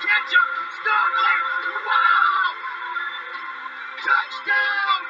Wow! 0.00 0.08
Touchdown, 4.00 5.00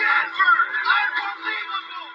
Denver! 0.00 0.56
Unbelievable! 1.20 2.08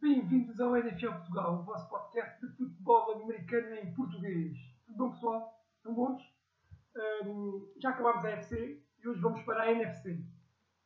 Bem-vindos 0.00 0.58
ao 0.60 0.74
NFL 0.78 1.10
Portugal, 1.10 1.60
o 1.60 1.64
vosso 1.64 1.90
podcast 1.90 2.40
de 2.40 2.56
futebol 2.56 3.22
americano 3.22 3.74
em 3.74 3.92
português. 3.92 4.56
Tudo 4.86 4.96
bom, 4.96 5.10
pessoal? 5.10 5.62
Estão 5.76 5.94
bons? 5.94 6.22
Ahm, 6.96 7.66
já 7.82 7.90
acabámos 7.90 8.24
a 8.24 8.30
FC 8.30 8.82
e 8.98 9.08
hoje 9.08 9.20
vamos 9.20 9.42
para 9.42 9.64
a 9.64 9.72
NFC. 9.72 10.24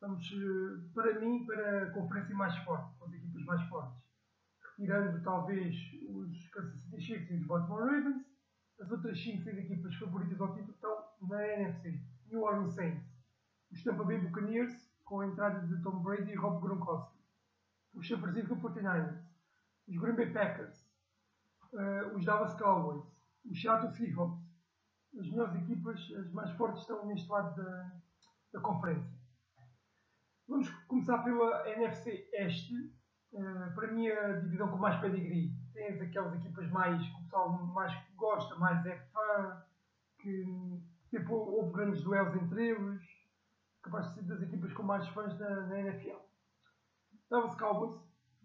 Vamos, 0.01 0.27
eh, 0.33 0.91
para 0.93 1.21
mim, 1.21 1.47
para 1.47 1.85
a 1.85 1.91
conferência 1.93 2.35
mais 2.35 2.57
forte, 2.65 2.99
com 2.99 3.05
as 3.05 3.13
equipas 3.13 3.45
mais 3.45 3.63
fortes. 3.69 4.08
Retirando, 4.78 5.23
talvez, 5.23 5.74
os 6.09 6.48
Kansas 6.50 6.80
City 6.84 7.00
Chiefs 7.00 7.30
e 7.30 7.34
os 7.34 7.46
Baltimore 7.46 7.84
Ravens, 7.84 8.24
as 8.80 8.91
outras 8.91 9.20
5, 9.20 9.42
6 9.42 9.59
equipas 9.59 9.95
favoritas 9.96 10.41
ao 10.41 10.54
título 10.54 10.73
estão 10.73 11.04
na 11.28 11.46
NFC. 11.46 12.01
New 12.30 12.42
Orleans 12.42 12.74
Saints, 12.74 13.04
os 13.73 13.82
Tampa 13.82 14.04
Bay 14.04 14.18
Buccaneers, 14.18 14.73
com 15.04 15.20
a 15.20 15.27
entrada 15.27 15.66
de 15.66 15.82
Tom 15.82 16.02
Brady 16.02 16.30
e 16.30 16.37
Rob 16.37 16.60
Gronkowski 16.60 17.18
os 17.95 18.06
San 18.06 18.20
Francisco 18.20 18.56
49ers, 18.56 19.20
os 19.88 19.96
Green 19.96 20.14
Bay 20.14 20.32
Packers, 20.32 20.87
eh, 21.74 22.12
os 22.15 22.24
Dallas 22.24 22.54
Cowboys, 22.54 23.04
os 23.45 23.60
Seattle 23.60 23.92
Seahawks. 23.92 24.46
As 25.18 25.26
melhores 25.30 25.54
equipas, 25.63 26.13
as 26.18 26.30
mais 26.32 26.51
fortes, 26.52 26.82
estão 26.82 27.07
neste 27.07 27.29
lado 27.29 27.57
da, 27.57 27.92
da 28.52 28.60
conferência. 28.60 29.18
Vamos 30.46 30.68
começar 30.87 31.24
pela 31.24 31.68
NFC 31.70 32.29
Este. 32.35 32.92
Eh, 33.32 33.71
para 33.74 33.93
mim, 33.93 34.09
a 34.09 34.38
divisão 34.40 34.68
com 34.68 34.79
mais 34.79 34.98
pedigree. 35.01 35.52
Tens 35.74 36.01
aquelas 36.01 36.34
equipas 36.34 36.68
mais 36.71 37.01
que 37.07 37.15
o 37.15 37.23
pessoal 37.24 37.51
mais 37.51 37.93
gosta, 38.16 38.54
mais 38.57 38.85
é 38.87 38.96
fã, 39.12 39.62
que 40.20 40.82
tipo, 41.10 41.35
houve 41.35 41.73
grandes 41.73 42.02
duelos 42.02 42.35
entre 42.43 42.68
eles. 42.68 43.02
Capaz 43.82 44.09
de 44.09 44.15
ser 44.15 44.23
das 44.23 44.43
equipas 44.43 44.73
com 44.73 44.82
mais 44.82 45.07
fãs 45.09 45.38
na, 45.38 45.66
na 45.66 45.80
NFL. 45.80 46.18
Dallas 47.30 47.54
Cowboys, 47.57 48.01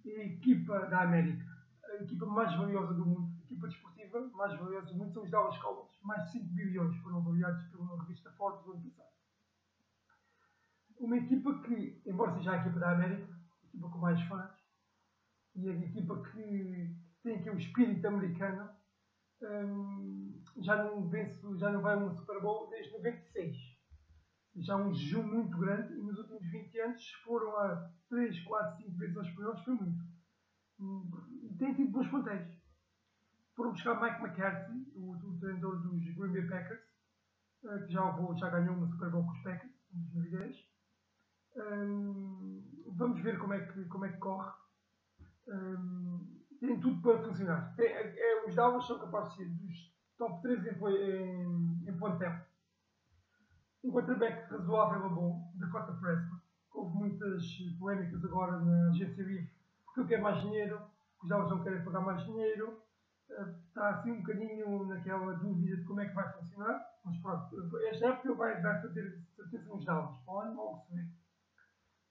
a 0.05 0.09
equipa 0.09 0.87
da 0.87 1.01
América, 1.01 1.45
a 1.85 2.03
equipa 2.03 2.25
mais 2.25 2.53
valiosa 2.55 2.93
do 2.93 3.05
mundo, 3.05 3.31
a 3.39 3.43
equipa 3.45 3.67
desportiva 3.67 4.19
mais 4.33 4.53
valiosa 4.59 4.87
do 4.87 4.95
mundo 4.95 5.13
são 5.13 5.23
os 5.23 5.31
Dallas 5.31 5.57
Cowboys. 5.57 5.97
Mais 6.03 6.23
de 6.25 6.31
5 6.33 6.45
bilhões 6.53 6.95
foram 6.97 7.19
avaliados 7.19 7.63
pela 7.71 8.01
revista 8.01 8.29
Forbes 8.31 8.65
no 8.65 8.73
ano 8.73 8.91
passado. 8.91 9.13
Uma 10.99 11.17
equipa 11.17 11.61
que, 11.61 12.01
embora 12.05 12.33
seja 12.33 12.51
a 12.51 12.57
equipa 12.57 12.79
da 12.79 12.91
América, 12.91 13.33
a 13.63 13.65
equipa 13.67 13.89
com 13.89 13.97
mais 13.97 14.21
fãs, 14.23 14.52
e 15.55 15.69
a 15.69 15.73
equipa 15.73 16.21
que 16.23 16.95
tem 17.23 17.35
aqui 17.35 17.49
o 17.49 17.57
espírito 17.57 18.05
americano, 18.07 18.69
hum, 19.41 20.41
já 20.61 20.83
não 20.83 21.07
vence, 21.09 21.39
já 21.57 21.71
não 21.71 21.81
vai 21.81 21.95
a 21.95 21.97
um 21.97 22.15
Super 22.15 22.41
Bowl 22.41 22.69
desde 22.69 22.91
96 22.93 23.73
já 24.55 24.75
um 24.75 24.93
jejum 24.93 25.23
muito 25.23 25.57
grande 25.57 25.93
e 25.93 26.01
nos 26.01 26.17
últimos 26.19 26.45
20 26.51 26.79
anos 26.79 27.11
foram 27.23 27.57
a 27.57 27.91
3, 28.09 28.39
4, 28.43 28.83
5 28.83 28.97
vezes 28.97 29.17
aos 29.17 29.29
playoffs, 29.31 29.65
foi 29.65 29.73
muito. 29.73 30.03
E 31.43 31.55
tem 31.57 31.73
tido 31.73 31.91
bons 31.91 32.07
plantéis. 32.09 32.61
Foram 33.55 33.71
buscar 33.71 34.01
Mike 34.01 34.21
McCarthy, 34.21 34.91
o, 34.95 35.11
o 35.11 35.39
treinador 35.39 35.81
dos 35.81 36.03
Green 36.15 36.33
Bay 36.33 36.47
Packers, 36.47 36.81
eh, 37.65 37.79
que 37.85 37.93
já, 37.93 38.35
já 38.35 38.49
ganhou 38.49 38.75
uma 38.75 38.87
Super 38.87 39.09
Bowl 39.11 39.25
com 39.25 39.31
os 39.31 39.43
Packers 39.43 39.73
em 39.93 39.99
2010. 40.13 40.73
Hum, 41.55 42.83
vamos 42.95 43.21
ver 43.21 43.39
como 43.39 43.53
é 43.53 43.65
que, 43.65 43.85
como 43.85 44.05
é 44.05 44.11
que 44.11 44.17
corre. 44.17 44.51
Hum, 45.47 46.39
tem 46.59 46.79
tudo 46.79 47.01
para 47.01 47.23
funcionar. 47.23 47.75
Tem- 47.75 47.87
é- 47.87 48.15
é- 48.17 48.47
os 48.47 48.55
Dallas 48.55 48.85
são 48.87 48.99
capazes 48.99 49.33
de 49.37 49.43
ser 49.43 49.49
dos 49.49 49.93
top 50.17 50.41
3 50.41 50.65
em, 50.65 50.71
em, 50.71 51.89
em 51.89 51.97
plantel 51.97 52.33
um 53.83 53.91
quarterback 53.91 54.49
razoável 54.49 55.05
a 55.05 55.09
bom, 55.09 55.51
Dakota 55.55 55.91
Prescott. 55.93 56.41
Houve 56.73 56.95
muitas 56.97 57.43
polémicas 57.77 58.23
agora 58.23 58.57
na 58.59 58.89
agência 58.89 59.23
porque 59.85 59.99
ele 59.99 60.07
quer 60.07 60.21
mais 60.21 60.41
dinheiro, 60.41 60.81
os 61.21 61.29
Dallas 61.29 61.49
não 61.49 61.63
querem 61.63 61.83
pagar 61.83 62.01
mais 62.01 62.23
dinheiro. 62.23 62.81
Eh, 63.29 63.55
Está 63.67 63.89
assim 63.89 64.11
um 64.11 64.21
bocadinho 64.21 64.85
naquela 64.87 65.33
dúvida 65.33 65.77
de 65.77 65.83
como 65.83 65.99
é 65.99 66.07
que 66.07 66.15
vai 66.15 66.31
funcionar, 66.33 66.81
mas 67.03 67.17
pronto, 67.17 67.77
esta 67.87 68.07
época 68.07 68.33
vai, 68.35 68.61
vai 68.61 68.81
fazer 68.81 69.19
certeza 69.35 69.67
nos 69.69 69.83
Dallas, 69.85 70.15
para 70.23 70.33
o 70.33 70.39
ano 70.39 70.55
logo 70.55 70.77
se 70.79 70.95
vê. 70.95 71.07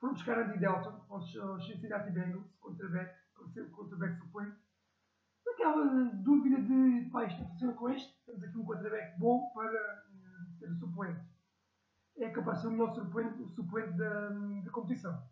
Foram 0.01 0.15
buscar 0.15 0.39
Andy 0.39 0.67
aos, 0.67 0.87
aos 0.87 1.67
Cincinnati 1.67 2.11
Bengals, 2.11 2.47
quarterback, 2.61 3.15
para 3.51 3.63
o 3.63 3.71
quarterback 3.71 4.19
suplente. 4.19 4.57
Aquela 5.49 6.05
dúvida 6.15 6.61
de, 6.61 7.11
pá, 7.11 7.25
isto 7.25 7.45
funciona 7.45 7.73
com 7.75 7.91
este, 7.91 8.15
temos 8.25 8.43
aqui 8.43 8.59
um 8.59 8.65
quarterback 8.65 9.19
bom 9.19 9.51
para 9.55 9.79
eh, 9.79 10.59
ser 10.59 10.71
o 10.71 10.77
suplente 10.77 11.33
é 12.19 12.31
capaz 12.31 12.59
de 12.59 12.63
ser 12.63 12.69
o 12.69 12.71
melhor 12.73 12.95
suplente, 12.95 13.43
o 13.43 13.49
suplente 13.49 13.93
da, 13.97 14.29
da 14.29 14.71
competição. 14.71 15.23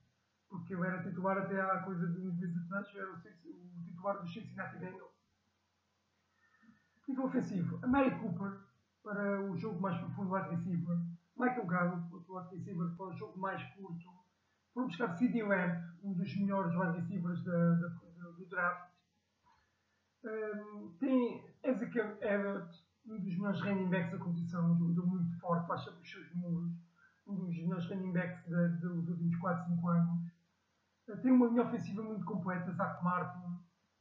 Porque 0.49 0.75
ele 0.75 0.87
era 0.87 1.03
titular 1.03 1.39
até 1.39 1.61
há 1.61 1.83
coisa 1.83 2.07
de 2.07 2.27
uns 2.27 2.39
meses 2.39 2.57
atrás, 2.65 2.95
era 2.95 3.13
o, 3.13 3.17
o 3.17 3.83
titular 3.85 4.21
dos 4.21 4.33
Cincinnati 4.33 4.79
Bengals. 4.79 5.11
Nível 7.07 7.25
ofensivo, 7.25 7.79
a 7.83 7.87
Mary 7.89 8.11
Cooper 8.21 8.61
para 9.03 9.43
o 9.43 9.57
jogo 9.57 9.81
mais 9.81 9.99
profundo 9.99 10.33
wide 10.33 10.51
receiver, 10.51 10.97
Michael 11.37 11.67
Gallup 11.67 12.15
outro 12.15 12.37
wide 12.37 12.55
receiver 12.55 12.89
para 12.97 13.07
o 13.07 13.13
jogo 13.13 13.39
mais 13.39 13.63
curto, 13.75 14.09
foram 14.81 14.87
buscar 14.87 15.09
C.D. 15.19 15.43
Lamb, 15.43 15.83
um 16.03 16.13
dos 16.15 16.35
melhores 16.37 16.75
wide 16.75 16.99
receivers 17.01 17.43
da, 17.45 17.75
da- 17.75 17.89
do, 18.39 18.47
draft. 18.47 18.91
Um, 20.25 20.97
tem 20.99 21.45
Ezekiel 21.63 22.17
Everett, 22.21 22.83
um 23.07 23.19
dos 23.19 23.35
melhores 23.37 23.61
running 23.61 23.89
backs 23.91 24.13
da 24.13 24.19
competição, 24.19 24.73
um 24.73 24.79
jogador 24.79 25.07
muito 25.07 25.39
forte, 25.39 25.85
sempre 25.85 26.01
os 26.03 26.11
seus 26.11 26.35
muros, 26.35 26.73
um 27.27 27.35
dos 27.37 27.57
melhores 27.57 27.87
running 27.91 28.13
backs 28.13 28.43
dos 28.81 29.09
últimos 29.09 29.37
4, 29.37 29.75
5 29.75 29.89
anos. 29.89 30.21
Uh, 31.09 31.17
Tem 31.23 31.33
uma 31.33 31.47
linha 31.49 31.63
ofensiva 31.63 32.03
muito 32.03 32.25
completa, 32.25 32.73
Zach 32.73 33.03
Martin, 33.05 33.59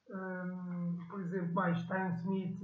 um, 0.09 0.97
por 1.09 1.21
exemplo, 1.21 1.53
mais 1.53 1.85
Tyron 1.87 2.13
Smith. 2.15 2.59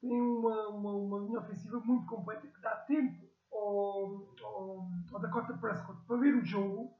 Tem 0.00 0.20
uma, 0.20 0.68
uma, 0.68 0.92
uma 0.92 1.18
linha 1.20 1.38
ofensiva 1.40 1.80
muito 1.80 2.06
completa 2.06 2.46
que 2.46 2.60
dá 2.60 2.76
tempo 2.86 3.26
ao, 3.52 4.34
ao, 4.42 4.88
ao 5.12 5.20
Dakota 5.20 5.56
Prescott 5.58 5.98
para 6.06 6.16
ver 6.18 6.34
o 6.34 6.44
jogo, 6.44 6.95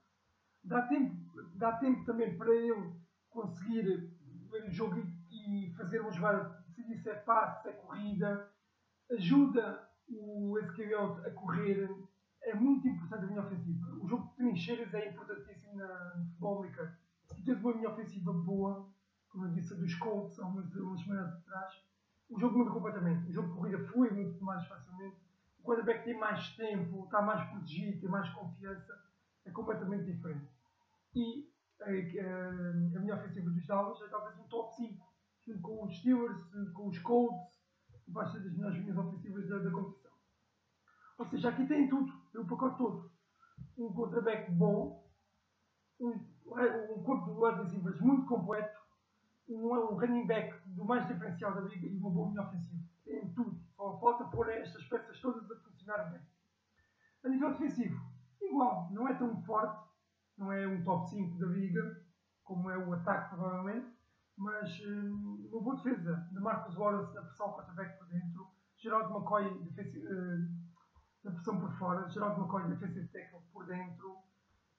dá 0.66 0.82
tempo, 0.82 1.16
dá 1.54 1.72
tempo 1.72 2.04
também 2.04 2.36
para 2.36 2.54
ele 2.54 2.92
conseguir 3.30 4.10
ver 4.50 4.64
o 4.64 4.70
jogo 4.70 4.96
e, 5.30 5.72
fazer 5.76 6.02
jogada, 6.12 6.64
decidir 6.66 6.98
se 6.98 7.10
é 7.10 7.14
passe, 7.14 7.62
se 7.62 7.68
é 7.68 7.72
corrida, 7.72 8.50
ajuda 9.10 9.88
o 10.08 10.58
Ezequiel 10.58 11.20
a 11.26 11.30
correr, 11.30 11.88
é 12.42 12.54
muito 12.54 12.86
importante 12.86 13.24
a 13.24 13.28
linha 13.28 13.40
ofensiva. 13.42 13.86
O 14.00 14.08
jogo 14.08 14.28
de 14.28 14.36
trincheiras 14.36 14.94
é 14.94 15.10
importantíssimo 15.10 15.76
na, 15.76 16.14
no 16.16 16.26
futebol 16.26 16.58
americano. 16.58 16.92
Se 17.32 17.44
tens 17.44 17.58
uma 17.58 17.72
linha 17.72 17.90
ofensiva 17.90 18.32
boa, 18.32 18.88
como 19.28 19.46
eu 19.46 19.50
disse, 19.50 19.74
a 19.74 19.76
dos 19.76 19.94
Colts 19.96 20.38
há 20.38 20.46
umas, 20.46 20.70
semanas 20.70 21.34
atrás, 21.34 21.82
o 22.28 22.38
jogo 22.38 22.58
muda 22.58 22.70
completamente. 22.70 23.28
O 23.28 23.32
jogo 23.32 23.48
de 23.48 23.54
corrida 23.54 23.78
flui 23.88 24.10
muito 24.10 24.42
mais 24.44 24.64
facilmente. 24.66 25.16
O 25.58 25.62
quarterback 25.62 26.04
tem 26.04 26.18
mais 26.18 26.54
tempo, 26.56 27.04
está 27.04 27.20
mais 27.20 27.42
protegido, 27.50 28.00
tem 28.00 28.08
mais 28.08 28.28
confiança. 28.30 28.94
É 29.46 29.50
completamente 29.50 30.04
diferente. 30.04 30.50
E 31.14 31.48
a, 31.80 31.86
a, 31.86 32.98
a 32.98 33.00
minha 33.00 33.14
ofensiva 33.14 33.50
dos 33.50 33.66
Dallas 33.66 34.00
é 34.02 34.08
talvez 34.08 34.38
um 34.38 34.48
top 34.48 34.74
5, 34.76 35.06
junto 35.46 35.60
com 35.60 35.84
os 35.84 35.96
Steelers, 35.96 36.72
com 36.74 36.88
os 36.88 36.98
Colts, 36.98 37.56
vai 38.08 38.26
ser 38.30 38.40
das 38.40 38.52
melhores 38.52 38.78
linhas 38.78 38.96
ofensivas 38.98 39.48
da, 39.48 39.58
da 39.58 39.70
competição. 39.70 40.12
Ou 41.18 41.26
seja, 41.26 41.48
aqui 41.48 41.66
tem 41.66 41.88
tudo, 41.88 42.12
tem 42.32 42.40
o 42.40 42.46
pacote 42.46 42.76
todo. 42.76 43.10
Um 43.78 43.92
quarterback 43.92 44.50
bom, 44.50 45.08
um, 46.00 46.10
um 46.10 47.02
corpo 47.02 47.34
de 47.34 47.62
receivers 47.62 48.00
muito 48.00 48.26
completo, 48.26 48.78
um, 49.48 49.72
um 49.72 49.96
running 49.96 50.26
back 50.26 50.56
do 50.66 50.84
mais 50.84 51.06
diferencial 51.06 51.54
da 51.54 51.60
liga 51.62 51.86
e 51.86 51.96
uma 51.96 52.10
boa 52.10 52.28
linha 52.28 52.42
ofensiva. 52.42 52.82
Tem 53.04 53.32
tudo. 53.32 53.58
Só 53.76 53.98
falta 53.98 54.24
pôr 54.24 54.48
estas 54.50 54.84
peças 54.84 55.20
todas 55.20 55.50
a 55.50 55.56
funcionar 55.60 56.10
bem. 56.10 56.20
A 57.24 57.28
nível 57.28 57.52
defensivo, 57.52 58.00
igual, 58.48 58.88
não 58.92 59.08
é 59.08 59.14
tão 59.14 59.42
forte, 59.44 59.86
não 60.38 60.52
é 60.52 60.66
um 60.66 60.82
top 60.84 61.08
5 61.10 61.38
da 61.38 61.46
liga, 61.46 62.04
como 62.44 62.70
é 62.70 62.78
o 62.78 62.92
ataque 62.92 63.34
provavelmente, 63.34 63.86
mas 64.36 64.80
hum, 64.86 65.48
uma 65.50 65.62
boa 65.62 65.76
defesa 65.76 66.28
de 66.32 66.40
Marcus 66.40 66.76
Lawrence 66.76 67.14
na 67.14 67.22
pressão 67.22 67.52
quarterback 67.52 67.98
por 67.98 68.06
dentro, 68.08 68.46
Gerald 68.76 69.10
McCoy 69.12 69.64
defensi- 69.64 70.06
eh, 70.06 70.38
na 71.24 71.30
pressão 71.32 71.58
por 71.58 71.72
fora, 71.78 72.08
Gerald 72.10 72.38
McCoy 72.38 72.68
defensive 72.68 73.08
tackle 73.08 73.40
por 73.52 73.66
dentro, 73.66 74.16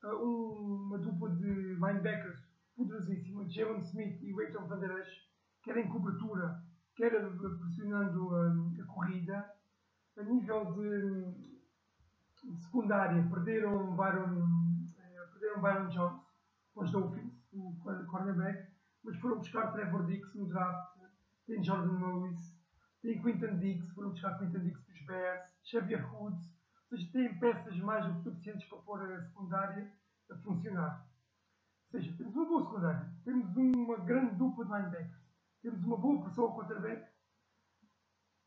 um- 0.03 0.85
uma 0.87 0.97
dupla 0.99 1.29
de 1.35 1.73
linebackers 1.75 2.39
poderosíssima, 2.75 3.49
Jalen 3.49 3.79
Smith 3.81 4.21
e 4.21 4.33
Leighton 4.33 4.67
Van 4.67 4.79
Der 4.79 4.91
Esch, 4.99 5.27
quer 5.63 5.77
em 5.77 5.89
cobertura, 5.89 6.63
quer 6.95 7.11
pressionando 7.59 8.29
hum, 8.33 8.77
a 8.81 8.85
corrida. 8.85 9.53
A 10.17 10.23
nível 10.23 10.73
de 10.73 11.56
secundária, 12.55 13.27
perderam 13.29 13.95
Byron, 13.95 14.47
eh, 14.97 15.27
perderam 15.31 15.61
Byron 15.61 15.87
Jones 15.89 16.21
aos 16.75 16.91
Dolphins, 16.91 17.33
o 17.53 17.75
cornerback, 18.07 18.71
mas 19.03 19.17
foram 19.17 19.37
buscar 19.37 19.71
Trevor 19.71 20.05
Dix 20.05 20.33
no 20.35 20.47
draft 20.47 20.97
tem 21.47 21.63
Jordan 21.63 21.97
Lewis, 22.05 22.59
tem 23.01 23.21
Quinton 23.21 23.57
Dix, 23.57 23.89
foram 23.91 24.09
buscar 24.09 24.37
Quinton 24.37 24.59
Dix 24.59 24.85
dos 24.85 25.05
Bears, 25.05 25.49
Xavier 25.63 26.13
Woods, 26.13 26.45
ou 26.91 26.97
seja, 26.97 27.11
têm 27.13 27.39
peças 27.39 27.77
mais 27.79 28.05
do 28.05 28.15
que 28.15 28.23
suficientes 28.23 28.67
para 28.67 28.79
pôr 28.79 29.01
a 29.01 29.21
secundária 29.23 29.91
a 30.29 30.35
funcionar. 30.35 31.07
Ou 31.85 31.99
seja, 31.99 32.13
temos 32.17 32.35
uma 32.35 32.45
boa 32.45 32.63
secundária, 32.65 33.13
temos 33.23 33.55
uma 33.55 33.97
grande 33.99 34.35
dupla 34.35 34.65
de 34.65 34.71
linebackers, 34.71 35.25
temos 35.61 35.83
uma 35.85 35.97
boa 35.97 36.21
pressão 36.21 36.43
ao 36.43 36.55
quarterback, 36.55 37.09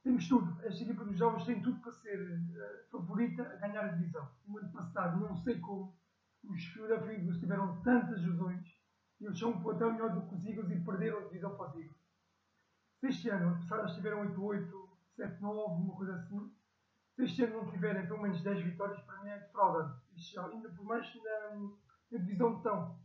temos 0.03 0.29
tudo. 0.29 0.61
Esta 0.65 0.83
equipa 0.83 1.05
dos 1.05 1.19
jovens 1.19 1.45
tem 1.45 1.61
tudo 1.61 1.81
para 1.81 1.93
ser 1.93 2.19
uh, 2.21 2.91
favorita 2.91 3.43
a 3.43 3.57
ganhar 3.57 3.85
a 3.85 3.89
divisão. 3.89 4.29
No 4.47 4.59
ano 4.59 4.73
passado, 4.73 5.21
não 5.21 5.37
sei 5.37 5.59
como, 5.61 5.95
os 6.45 6.65
Philadelphia 6.67 7.13
Eagles 7.13 7.39
tiveram 7.39 7.81
tantas 7.83 8.23
lesões 8.23 8.67
e 9.21 9.27
eles 9.27 9.39
são 9.39 9.53
um 9.53 9.93
melhor 9.93 10.15
do 10.15 10.27
que 10.27 10.35
os 10.35 10.45
Eagles 10.47 10.71
e 10.71 10.81
perderam 10.81 11.19
a 11.19 11.25
divisão 11.25 11.55
para 11.57 11.69
os 11.69 11.77
Eagles. 11.77 12.01
Se 12.99 13.07
este 13.09 13.29
ano, 13.31 13.49
ano 13.49 13.59
passado, 13.59 13.81
eles 13.83 13.95
tiveram 13.95 14.35
8-8, 14.35 14.91
7-9, 15.19 15.83
uma 15.83 15.97
coisa 15.97 16.15
assim, 16.15 16.51
se 17.15 17.25
este 17.25 17.45
ano 17.45 17.63
não 17.63 17.71
tiverem 17.71 18.07
pelo 18.07 18.23
menos 18.23 18.43
10 18.43 18.63
vitórias, 18.63 19.01
para 19.03 19.23
mim 19.23 19.29
é 19.29 19.39
defraudante. 19.39 20.01
Ainda 20.39 20.69
por 20.71 20.85
mais 20.85 21.15
na, 21.17 21.57
na 22.13 22.19
divisão 22.19 22.57
de 22.57 22.63
tão. 22.63 22.99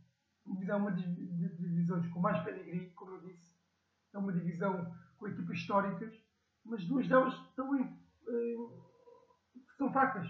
A 0.46 0.50
divisão 0.50 0.76
é 0.76 0.78
uma 0.78 0.90
das 0.90 1.02
divisões 1.02 2.06
com 2.08 2.20
mais 2.20 2.42
pedigree, 2.44 2.90
como 2.90 3.12
eu 3.12 3.20
disse. 3.20 3.54
É 4.12 4.18
uma 4.18 4.32
divisão 4.32 4.94
com 5.18 5.28
equipas 5.28 5.58
históricas, 5.58 6.14
mas 6.68 6.84
duas 6.86 7.08
delas 7.08 7.34
estão 7.48 7.76
em, 7.76 7.96
são 9.76 9.92
fracas. 9.92 10.28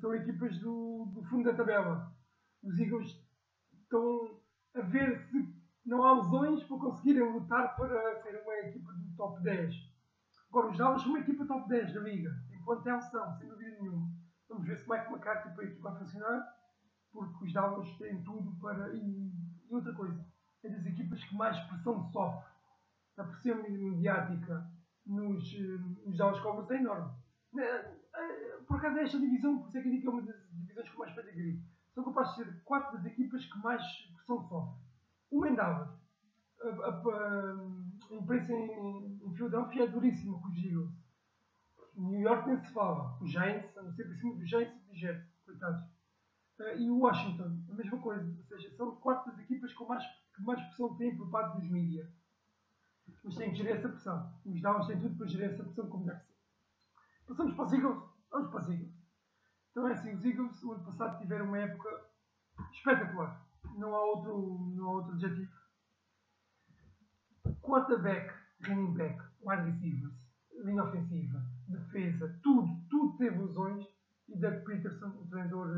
São 0.00 0.14
equipas 0.14 0.58
do, 0.58 1.06
do 1.14 1.22
fundo 1.24 1.44
da 1.44 1.56
tabela. 1.56 2.12
Os 2.62 2.78
Eagles 2.78 3.14
estão 3.72 4.40
a 4.74 4.80
ver 4.80 5.18
se 5.18 5.54
não 5.84 6.02
há 6.02 6.14
lesões 6.14 6.62
para 6.64 6.78
conseguirem 6.78 7.32
lutar 7.32 7.76
para 7.76 8.22
ser 8.22 8.42
uma 8.42 8.54
equipa 8.68 8.92
do 8.92 9.16
top 9.16 9.42
10. 9.42 9.74
Agora, 10.48 10.70
os 10.70 10.78
Dallas 10.78 11.02
são 11.02 11.10
uma 11.10 11.20
equipa 11.20 11.46
top 11.46 11.68
10 11.68 11.94
da 11.94 12.00
liga. 12.00 12.34
Em 12.50 12.64
plantel 12.64 13.00
são, 13.02 13.36
sem 13.36 13.48
dúvida 13.48 13.70
nenhuma. 13.80 14.10
Vamos 14.48 14.66
ver 14.66 14.78
se 14.78 14.88
Mike 14.88 15.12
McCarthy 15.12 15.54
para 15.54 15.64
a 15.64 15.66
equipa 15.66 15.94
funcionar, 15.96 16.56
porque 17.12 17.44
os 17.44 17.52
Dallas 17.52 17.98
têm 17.98 18.22
tudo 18.22 18.58
para. 18.60 18.94
E, 18.94 19.32
e 19.68 19.74
outra 19.74 19.92
coisa, 19.92 20.26
é 20.64 20.68
das 20.68 20.86
equipas 20.86 21.22
que 21.24 21.36
mais 21.36 21.58
pressão 21.66 22.02
sofre. 22.10 22.50
A 23.18 23.24
pressão 23.24 23.62
mediática 23.62 24.70
nos, 25.06 25.58
nos 26.04 26.16
Dallas 26.16 26.40
Cowboys 26.40 26.70
é 26.70 26.76
enorme. 26.76 27.12
Por 28.66 28.76
acaso 28.78 28.98
é 28.98 29.04
esta 29.04 29.18
divisão, 29.18 29.58
por 29.60 29.68
isso 29.68 29.78
é 29.78 29.82
que 29.82 29.88
eu 29.88 29.92
digo 29.92 30.02
que 30.02 30.08
é 30.08 30.10
uma 30.10 30.22
das 30.22 30.50
divisões 30.50 30.90
com 30.90 30.98
mais 30.98 31.14
pedigree. 31.14 31.62
São 31.94 32.04
capazes 32.04 32.36
de 32.36 32.44
ser 32.44 32.62
quatro 32.64 32.96
das 32.96 33.06
equipas 33.06 33.44
que 33.46 33.58
mais 33.58 33.82
pressão 34.14 34.42
sofrem. 34.48 34.82
Uma 35.30 35.48
em 35.48 35.54
Dallas. 35.54 35.88
A, 36.62 36.68
a, 36.68 36.88
a, 36.88 37.52
a 38.10 38.14
imprensa 38.14 38.52
em, 38.52 39.20
em 39.22 39.34
Filadélfia 39.34 39.84
é 39.84 39.88
duríssima 39.88 40.40
com 40.40 40.48
os 40.48 40.56
Eagles. 40.58 40.90
New 41.96 42.20
York 42.20 42.46
nem 42.46 42.58
se 42.58 42.72
fala. 42.72 43.18
Os 43.22 43.30
Giants, 43.30 43.76
a 43.76 43.82
não 43.82 43.92
ser 43.92 44.04
por 44.04 44.16
cima 44.16 44.34
dos 44.34 44.48
Giants 44.48 44.76
e 44.76 44.88
dos 44.88 44.98
Jets, 44.98 45.40
coitados. 45.44 45.82
Uh, 46.58 46.78
e 46.78 46.90
o 46.90 46.98
Washington, 46.98 47.64
a 47.70 47.74
mesma 47.74 47.98
coisa. 47.98 48.36
Ou 48.36 48.44
seja, 48.44 48.76
são 48.76 48.96
quatro 48.96 49.30
das 49.30 49.40
equipas 49.40 49.72
com 49.74 49.86
mais, 49.86 50.04
que 50.34 50.42
mais 50.42 50.60
pressão 50.60 50.96
têm 50.96 51.16
por 51.16 51.30
parte 51.30 51.58
dos 51.58 51.70
mídias. 51.70 52.08
Mas 53.24 53.36
têm 53.36 53.50
que 53.50 53.56
gerir 53.56 53.76
essa 53.76 53.88
pressão. 53.88 54.32
Os 54.44 54.60
Dallas 54.60 54.86
têm 54.86 55.00
tudo 55.00 55.16
para 55.16 55.26
gerir 55.26 55.50
essa 55.50 55.64
pressão 55.64 55.88
como 55.88 56.06
deve 56.06 56.20
ser. 56.20 56.34
Passamos 57.26 57.54
para 57.54 57.64
os 57.64 57.72
Eagles. 57.72 58.02
Vamos 58.30 58.50
para 58.50 58.60
os 58.60 58.68
Eagles. 58.68 58.94
Então 59.70 59.88
é 59.88 59.92
assim, 59.92 60.14
os 60.14 60.24
Eagles 60.24 60.62
o 60.62 60.72
ano 60.72 60.84
passado 60.84 61.18
tiveram 61.18 61.46
uma 61.46 61.58
época 61.58 61.88
espetacular. 62.72 63.46
Não 63.76 63.94
há 63.94 64.04
outro, 64.04 64.72
não 64.74 64.86
há 64.86 64.90
outro 64.92 65.12
adjetivo. 65.12 65.52
Quarterback, 67.60 68.32
running 68.66 68.94
back, 68.94 69.20
wide 69.42 69.70
receivers, 69.70 70.14
linha 70.64 70.84
ofensiva, 70.84 71.44
defesa, 71.68 72.40
tudo, 72.42 72.80
tudo 72.88 73.16
teve 73.18 73.38
lesões. 73.38 73.84
E 74.28 74.36
Doug 74.38 74.64
Peterson, 74.64 75.08
o 75.08 75.26
treinador 75.28 75.68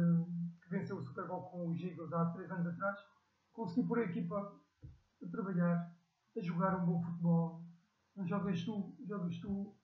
que 0.62 0.70
venceu 0.70 0.96
o 0.96 1.02
Super 1.02 1.26
Bowl 1.26 1.50
com 1.50 1.68
os 1.68 1.82
Eagles 1.82 2.12
há 2.12 2.30
3 2.30 2.50
anos 2.50 2.66
atrás, 2.66 2.98
conseguiu 3.52 3.88
pôr 3.88 3.98
a 3.98 4.04
equipa 4.04 4.56
a 5.22 5.30
trabalhar, 5.30 5.97
a 6.38 6.42
jogar 6.42 6.76
um 6.76 6.86
bom 6.86 7.02
futebol. 7.02 7.62
Jogas 8.24 8.64
tu, 8.64 8.96
jogas 9.06 9.38
tu, 9.38 9.76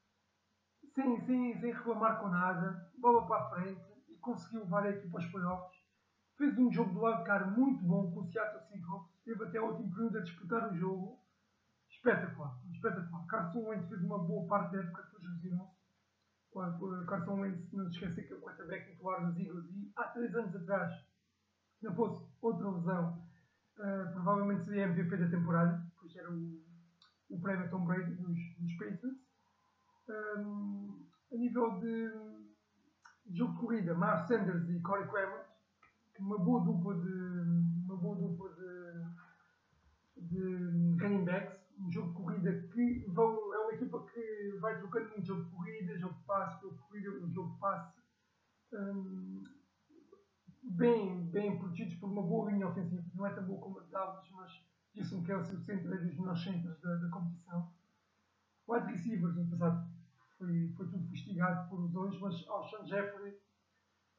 sem, 0.94 1.20
sem, 1.20 1.60
sem 1.60 1.72
reclamar 1.72 2.20
com 2.20 2.28
nada, 2.28 2.90
bola 2.98 3.26
para 3.26 3.44
a 3.44 3.50
frente 3.50 3.80
e 4.08 4.16
conseguiu 4.16 4.60
levar 4.60 4.84
a 4.84 4.90
equipa 4.90 5.18
aos 5.18 5.26
playoffs. 5.26 5.84
Fez 6.36 6.58
um 6.58 6.72
jogo 6.72 6.92
do 6.92 7.24
cara 7.24 7.46
muito 7.46 7.84
bom 7.84 8.10
com 8.12 8.20
o 8.20 8.32
Seattle 8.32 8.62
Seahawks. 8.68 9.14
Teve 9.24 9.44
até 9.44 9.60
o 9.60 9.70
último 9.70 9.90
período 9.90 10.18
a 10.18 10.22
disputar 10.22 10.72
o 10.72 10.76
jogo. 10.76 11.20
Espetacular, 11.88 12.60
espetacular. 12.72 13.26
Carson 13.26 13.68
Wentz 13.68 13.88
fez 13.88 14.02
uma 14.02 14.18
boa 14.18 14.46
parte 14.48 14.72
da 14.72 14.82
época, 14.82 15.08
todos 15.12 15.40
viram. 15.40 15.70
Carson 17.06 17.40
Wentz, 17.40 17.72
não 17.72 17.90
se 17.90 17.98
esquecer 17.98 18.26
que 18.26 18.32
é 18.32 18.36
o 18.36 18.40
quarterback 18.40 18.90
titular 18.90 19.26
dos 19.26 19.38
Eagles 19.38 19.64
e 19.70 19.92
há 19.96 20.04
3 20.04 20.34
anos 20.36 20.56
atrás, 20.56 20.94
se 21.78 21.84
não 21.84 21.94
fosse 21.94 22.24
outra 22.40 22.70
lesão, 22.70 23.26
uh, 23.78 24.12
provavelmente 24.12 24.64
seria 24.64 24.84
MVP 24.84 25.16
da 25.16 25.28
temporada, 25.28 25.84
pois 26.04 26.16
era 26.16 26.30
o, 26.30 26.62
o 27.30 27.40
prémio 27.40 27.70
Tom 27.70 27.86
Brady 27.86 28.14
dos, 28.16 28.38
dos 28.58 28.72
Patriots. 28.74 29.24
Um, 30.36 31.06
a 31.32 31.36
nível 31.36 31.80
de, 31.80 32.10
de 33.26 33.38
jogo 33.38 33.54
de 33.54 33.60
corrida, 33.60 33.94
Miles 33.94 34.28
Sanders 34.28 34.68
e 34.68 34.80
Corey 34.80 35.08
Clement, 35.08 35.44
uma 36.18 36.38
boa 36.38 36.62
dupla 36.62 36.94
de 37.00 37.08
uma 37.86 37.96
boa 37.96 38.16
dupla 38.16 38.50
de, 40.16 40.28
de 40.28 41.02
running 41.02 41.24
backs, 41.24 41.58
um 41.78 41.90
jogo 41.90 42.08
de 42.08 42.14
corrida 42.14 42.68
que 42.68 43.04
vão, 43.08 43.54
é 43.54 43.58
uma 43.58 43.72
equipa 43.72 44.06
que 44.12 44.58
vai 44.60 44.78
trocando 44.78 45.08
muito 45.08 45.26
jogo 45.26 45.44
de 45.44 45.50
corrida, 45.50 45.98
jogo 45.98 46.14
de 46.14 46.24
passe, 46.24 46.60
jogo 46.60 46.76
de 46.76 46.82
corrida, 46.82 47.10
jogo 47.32 47.54
de 47.54 47.58
passe, 47.58 47.94
um, 48.74 49.44
bem, 50.62 51.24
bem 51.30 51.58
protegidos 51.58 51.94
por 51.94 52.10
uma 52.10 52.22
boa 52.22 52.50
linha 52.50 52.68
ofensiva, 52.68 53.02
não 53.14 53.26
é 53.26 53.34
tão 53.34 53.44
boa 53.44 53.60
como 53.60 53.78
a 53.80 53.82
de 53.82 53.90
Dallas, 53.90 54.30
mas 54.32 54.73
Jason 54.94 55.22
Kelsey, 55.24 55.56
o 55.56 55.60
centro 55.60 55.92
é 55.92 55.98
dos 55.98 56.16
melhores 56.16 56.42
centros 56.42 56.80
da, 56.80 56.94
da 56.96 57.08
competição. 57.08 57.72
Wide 58.68 58.86
receivers, 58.86 59.36
no 59.36 59.50
passado, 59.50 59.88
foi, 60.38 60.72
foi 60.76 60.88
tudo 60.88 61.08
fustigado 61.08 61.68
por 61.68 61.82
lesões, 61.82 62.18
mas 62.20 62.46
Alshon 62.48 62.86
Jeffrey 62.86 63.38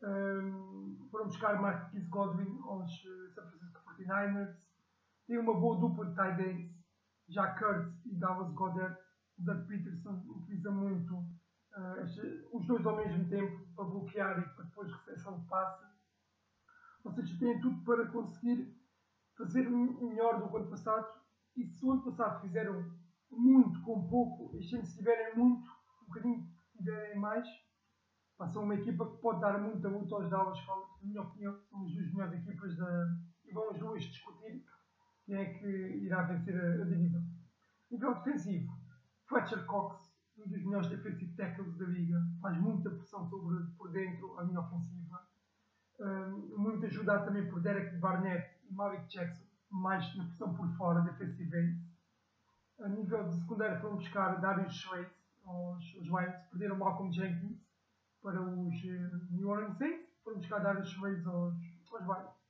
um, 0.03 1.07
foram 1.09 1.27
buscar 1.27 1.61
Marquis 1.61 2.07
Godwin 2.09 2.59
aos 2.63 2.91
uh, 3.05 3.29
San 3.33 3.47
Francisco 3.47 3.81
49ers. 3.97 4.55
Tem 5.27 5.37
uma 5.37 5.59
boa 5.59 5.79
dupla 5.79 6.05
de 6.05 6.15
tight 6.15 6.41
ends, 6.41 6.71
Jack 7.29 7.57
Kurtz 7.59 8.05
e 8.05 8.15
Dallas 8.15 8.51
Goddard. 8.53 8.97
Doug 9.37 9.67
Peterson 9.67 10.23
utiliza 10.27 10.71
muito 10.71 11.15
uh, 11.15 11.99
este, 12.03 12.47
os 12.53 12.65
dois 12.67 12.85
ao 12.85 12.97
mesmo 12.97 13.27
tempo 13.29 13.65
para 13.75 13.85
bloquear 13.85 14.39
e 14.39 14.55
para 14.55 14.65
depois 14.65 14.91
recepção 14.91 15.39
de 15.39 15.47
passe. 15.47 15.85
Ou 17.03 17.11
seja, 17.11 17.39
têm 17.39 17.59
tudo 17.61 17.83
para 17.83 18.07
conseguir 18.07 18.75
fazer 19.37 19.69
melhor 19.69 20.39
do 20.39 20.47
que 20.47 20.53
o 20.53 20.57
ano 20.57 20.69
passado. 20.69 21.07
E 21.55 21.65
se 21.65 21.85
o 21.85 21.91
ano 21.91 22.03
passado 22.03 22.41
fizeram 22.41 22.91
muito 23.31 23.81
com 23.83 24.07
pouco, 24.07 24.55
este 24.57 24.75
ano 24.75 24.85
se 24.85 24.97
tiverem 24.97 25.35
muito, 25.35 25.69
um 26.03 26.07
bocadinho 26.07 26.47
tiverem 26.77 27.17
mais, 27.17 27.47
são 28.51 28.63
uma 28.63 28.75
equipa 28.75 29.09
que 29.09 29.21
pode 29.21 29.39
dar 29.39 29.57
muita 29.59 29.87
luta 29.87 30.15
aos 30.15 30.29
Dallas 30.29 30.59
Cowboys, 30.65 31.01
na 31.01 31.07
minha 31.07 31.21
opinião, 31.21 31.57
são 31.69 31.85
as 31.85 31.93
duas 31.93 32.11
melhores 32.11 32.33
equipas 32.33 32.77
da, 32.77 33.17
e 33.45 33.53
vão 33.53 33.69
as 33.69 33.79
duas 33.79 34.03
discutir 34.03 34.63
quem 35.25 35.35
é 35.35 35.53
que 35.53 35.67
irá 35.67 36.23
vencer 36.23 36.55
a, 36.55 36.85
divisão. 36.85 37.23
Nível 37.89 38.13
defensivo, 38.15 38.71
Fletcher 39.27 39.65
Cox, 39.65 40.13
um 40.37 40.47
dos 40.47 40.63
melhores 40.65 40.87
defensive 40.89 41.33
tackles 41.35 41.77
da 41.77 41.85
liga, 41.85 42.21
faz 42.41 42.57
muita 42.59 42.89
pressão 42.89 43.25
sobre, 43.29 43.65
por 43.77 43.91
dentro 43.91 44.37
a 44.37 44.43
linha 44.43 44.59
ofensiva. 44.59 45.25
Um, 45.97 46.57
muito 46.57 46.85
ajudado 46.85 47.25
também 47.25 47.49
por 47.49 47.61
Derek 47.61 47.97
Barnett 47.99 48.54
Malik 48.71 49.07
Jackson, 49.07 49.45
mais 49.69 50.15
na 50.15 50.25
pressão 50.25 50.53
por 50.55 50.69
fora, 50.77 51.01
defensive. 51.01 51.79
A 52.79 52.89
nível 52.89 53.23
de 53.23 53.39
secundário 53.39 53.79
foram 53.79 53.97
buscar 53.97 54.39
Darius 54.41 54.73
Schwartz, 54.73 55.15
os, 55.45 55.95
os 55.95 56.07
Lions, 56.07 56.35
perderam 56.49 56.77
Malcolm 56.77 57.11
Jenkins 57.11 57.65
para 58.21 58.41
os 58.41 58.83
New 59.31 59.47
Orleans 59.47 59.77
Saints, 59.77 60.09
foram 60.23 60.37
buscar 60.37 60.59
Darius 60.59 60.89
Schwartz 60.89 61.25
aos, 61.25 61.55
aos 61.91 62.01
Lions. 62.01 62.45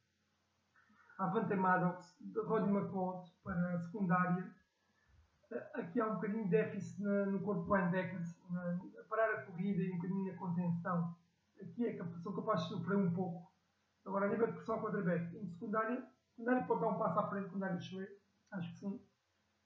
Avante 1.18 1.56
Maddox, 1.56 2.18
Rodney 2.46 2.76
McLeod 2.76 3.32
para 3.44 3.76
a 3.76 3.80
secundária. 3.80 4.54
Aqui 5.76 6.02
há 6.02 6.08
um 6.08 6.16
bocadinho 6.16 6.44
de 6.44 6.50
déficit 6.50 7.02
no 7.02 7.40
corpo 7.40 7.74
linebackers, 7.74 8.38
na, 8.50 8.78
a 9.00 9.04
parar 9.08 9.32
a 9.32 9.42
corrida 9.44 9.82
e 9.82 9.92
um 9.92 9.96
bocadinho 9.96 10.32
na 10.32 10.38
contenção. 10.38 11.16
Aqui 11.62 11.86
é 11.86 11.94
que 11.94 12.20
são 12.22 12.36
capazes 12.36 12.68
de 12.68 12.74
sofrer 12.74 12.98
um 12.98 13.14
pouco. 13.14 13.55
Agora, 14.06 14.26
a 14.26 14.30
nível 14.30 14.48
de 14.48 14.54
pressão 14.54 14.82
quarterback, 14.82 15.36
em 15.36 15.48
secundária, 15.48 16.04
secundária 16.36 16.64
pode 16.68 16.82
dar 16.82 16.88
um 16.88 17.00
passo 17.00 17.20
à 17.20 17.30
frente 17.30 17.58
Darius 17.58 17.86
Schwartz, 17.86 18.14
acho 18.52 18.72
que 18.72 18.78
sim 18.78 19.02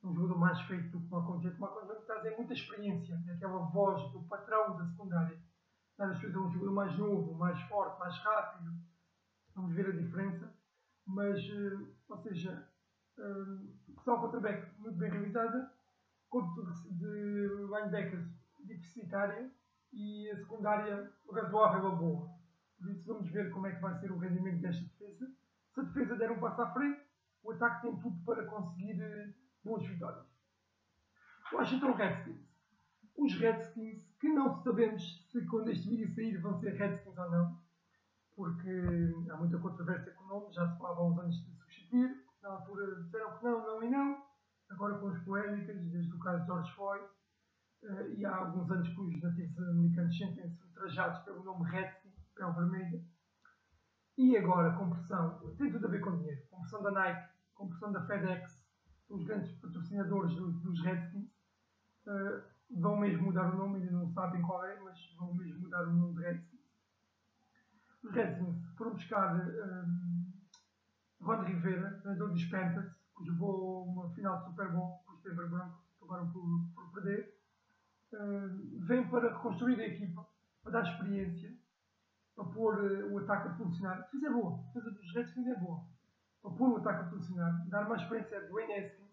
um 0.03 0.15
jogador 0.15 0.39
mais 0.39 0.61
feito 0.61 0.89
do 0.91 0.99
que 0.99 1.07
o 1.07 1.09
Malcolm 1.09 1.41
Jenkins. 1.41 1.59
Malcolm 1.59 1.87
Jenkins 1.87 2.05
traz 2.05 2.37
muita 2.37 2.53
experiência, 2.53 3.21
é 3.27 3.31
aquela 3.33 3.59
voz 3.65 4.11
do 4.11 4.23
patrão 4.23 4.77
da 4.77 4.85
secundária. 4.85 5.37
Vezes 5.97 6.33
é 6.33 6.39
um 6.39 6.49
jogador 6.49 6.71
mais 6.73 6.97
novo, 6.97 7.33
mais 7.33 7.61
forte, 7.63 7.99
mais 7.99 8.17
rápido. 8.19 8.71
Vamos 9.53 9.75
ver 9.75 9.87
a 9.87 9.91
diferença. 9.91 10.53
Mas, 11.05 11.37
ou 12.07 12.17
seja, 12.19 12.65
um, 13.17 13.75
só 14.05 14.15
o 14.15 14.21
quarterback 14.21 14.79
muito 14.79 14.97
bem 14.97 15.11
realizada. 15.11 15.69
corpo 16.29 16.61
de, 16.91 17.67
linebackers 17.69 18.25
deficitária 18.59 19.51
e 19.91 20.29
a 20.31 20.37
secundária 20.37 21.11
razoável 21.29 21.87
a 21.87 21.95
boa. 21.95 22.38
Isso 22.87 23.05
vamos 23.05 23.29
ver 23.31 23.51
como 23.51 23.67
é 23.67 23.75
que 23.75 23.81
vai 23.81 23.99
ser 23.99 24.11
o 24.11 24.17
rendimento 24.17 24.61
desta 24.61 24.83
defesa. 24.83 25.31
Se 25.73 25.79
a 25.79 25.83
defesa 25.83 26.15
der 26.15 26.31
um 26.31 26.39
passo 26.39 26.61
à 26.61 26.73
frente, 26.73 27.01
o 27.43 27.51
ataque 27.51 27.81
tem 27.81 27.99
tudo 27.99 28.23
para 28.25 28.45
conseguir 28.45 29.01
eh, 29.01 29.33
boas 29.63 29.85
vitórias. 29.85 30.25
Washington 31.51 31.93
Redskins. 31.93 32.49
Os 33.17 33.33
Redskins, 33.35 34.07
que 34.19 34.29
não 34.29 34.61
sabemos 34.63 35.27
se 35.29 35.45
quando 35.47 35.69
este 35.69 35.89
vídeo 35.89 36.13
sair 36.13 36.37
vão 36.37 36.59
ser 36.59 36.75
Redskins 36.75 37.17
ou 37.17 37.31
não, 37.31 37.59
porque 38.35 38.69
há 39.29 39.35
muita 39.35 39.57
controvérsia 39.57 40.13
com 40.13 40.23
o 40.23 40.27
nome, 40.27 40.53
já 40.53 40.65
se 40.71 40.77
falava 40.77 41.01
há 41.01 41.07
uns 41.07 41.19
anos 41.19 41.35
de 41.35 41.51
substituir, 41.57 42.25
na 42.41 42.49
altura 42.49 43.03
disseram 43.03 43.37
que 43.37 43.43
não, 43.43 43.65
não 43.65 43.83
e 43.83 43.89
não, 43.89 44.23
agora 44.69 44.97
com 44.99 45.09
as 45.09 45.21
polémicas, 45.23 45.77
desde 45.87 46.15
o 46.15 46.19
caso 46.19 46.39
de 46.41 46.45
George 46.45 46.75
Floyd, 46.75 47.05
uh, 47.83 48.13
e 48.15 48.25
há 48.25 48.35
alguns 48.35 48.71
anos 48.71 48.87
que 48.87 49.01
os 49.01 49.21
nativos 49.21 49.59
americanos 49.59 50.17
sentem-se 50.17 50.63
ultrajados 50.63 51.19
pelo 51.25 51.43
nome 51.43 51.69
Redskins, 51.69 51.98
pele 52.39 52.53
vermelha, 52.53 53.03
e 54.17 54.37
agora 54.37 54.73
com 54.73 54.89
pressão, 54.89 55.39
tem 55.57 55.71
tudo 55.71 55.87
a 55.87 55.89
ver 55.89 55.99
com 55.99 56.17
dinheiro, 56.17 56.41
com 56.49 56.59
pressão 56.59 56.81
da 56.81 56.91
Nike, 56.91 57.29
com 57.53 57.67
pressão 57.67 57.91
da 57.91 58.05
FedEx, 58.05 58.65
os 59.09 59.23
grandes 59.23 59.51
patrocinadores 59.53 60.35
dos, 60.35 60.61
dos 60.61 60.81
Redskins, 60.81 61.29
uh, 62.07 62.41
vão 62.69 62.97
mesmo 62.97 63.23
mudar 63.23 63.53
o 63.53 63.57
nome, 63.57 63.79
ainda 63.79 63.91
não 63.91 64.07
sabem 64.09 64.41
qual 64.41 64.63
é, 64.65 64.79
mas 64.79 65.15
vão 65.17 65.33
mesmo 65.33 65.61
mudar 65.61 65.87
o 65.87 65.93
nome 65.93 66.15
de 66.15 66.21
Redskins. 66.21 66.59
Os 68.03 68.11
Redskins 68.11 68.75
foram 68.77 68.93
buscar 68.93 69.35
um, 69.35 70.31
Rod 71.21 71.47
Rivera, 71.47 71.99
treinador 71.99 72.29
dos 72.29 72.45
Panthers, 72.45 72.93
que 73.17 73.25
jogou 73.25 73.85
uma 73.85 74.09
final 74.11 74.37
de 74.39 74.45
Super 74.45 74.71
Bowl 74.71 75.03
com 75.05 75.13
os 75.13 75.23
Denver 75.23 75.49
Broncos, 75.49 75.79
acabaram 75.97 76.31
por, 76.31 76.65
por 76.75 76.91
perder. 76.93 77.37
Uh, 78.13 78.85
vem 78.85 79.07
para 79.09 79.33
reconstruir 79.33 79.79
a 79.79 79.87
equipa, 79.87 80.25
para 80.63 80.71
dar 80.71 80.83
experiência, 80.83 81.53
para 82.39 82.45
pôr 82.53 82.79
uh, 82.79 83.13
o 83.13 83.17
ataque 83.19 83.49
a 83.49 83.53
funcionar. 83.55 83.97
A 83.97 84.01
defesa 84.01 84.27
é 84.27 84.31
boa, 84.31 84.53
a 84.53 84.67
defesa 84.67 84.91
dos 84.91 85.13
Redskins 85.13 85.47
é 85.47 85.55
boa. 85.55 85.85
Para 86.41 86.51
pôr 86.51 86.69
o 86.69 86.77
ataque 86.77 87.01
a 87.01 87.09
funcionar, 87.09 87.67
dar 87.67 87.85
uma 87.85 87.97
experiência 87.97 88.37
a 88.37 88.47
Dwayne 88.47 88.73
Haskins. 88.73 89.09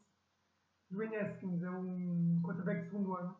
Dwayne 0.90 1.16
Haskins 1.16 1.62
é 1.62 1.70
um 1.70 2.40
quarterback 2.44 2.82
de 2.82 2.86
segundo 2.86 3.16
ano 3.16 3.36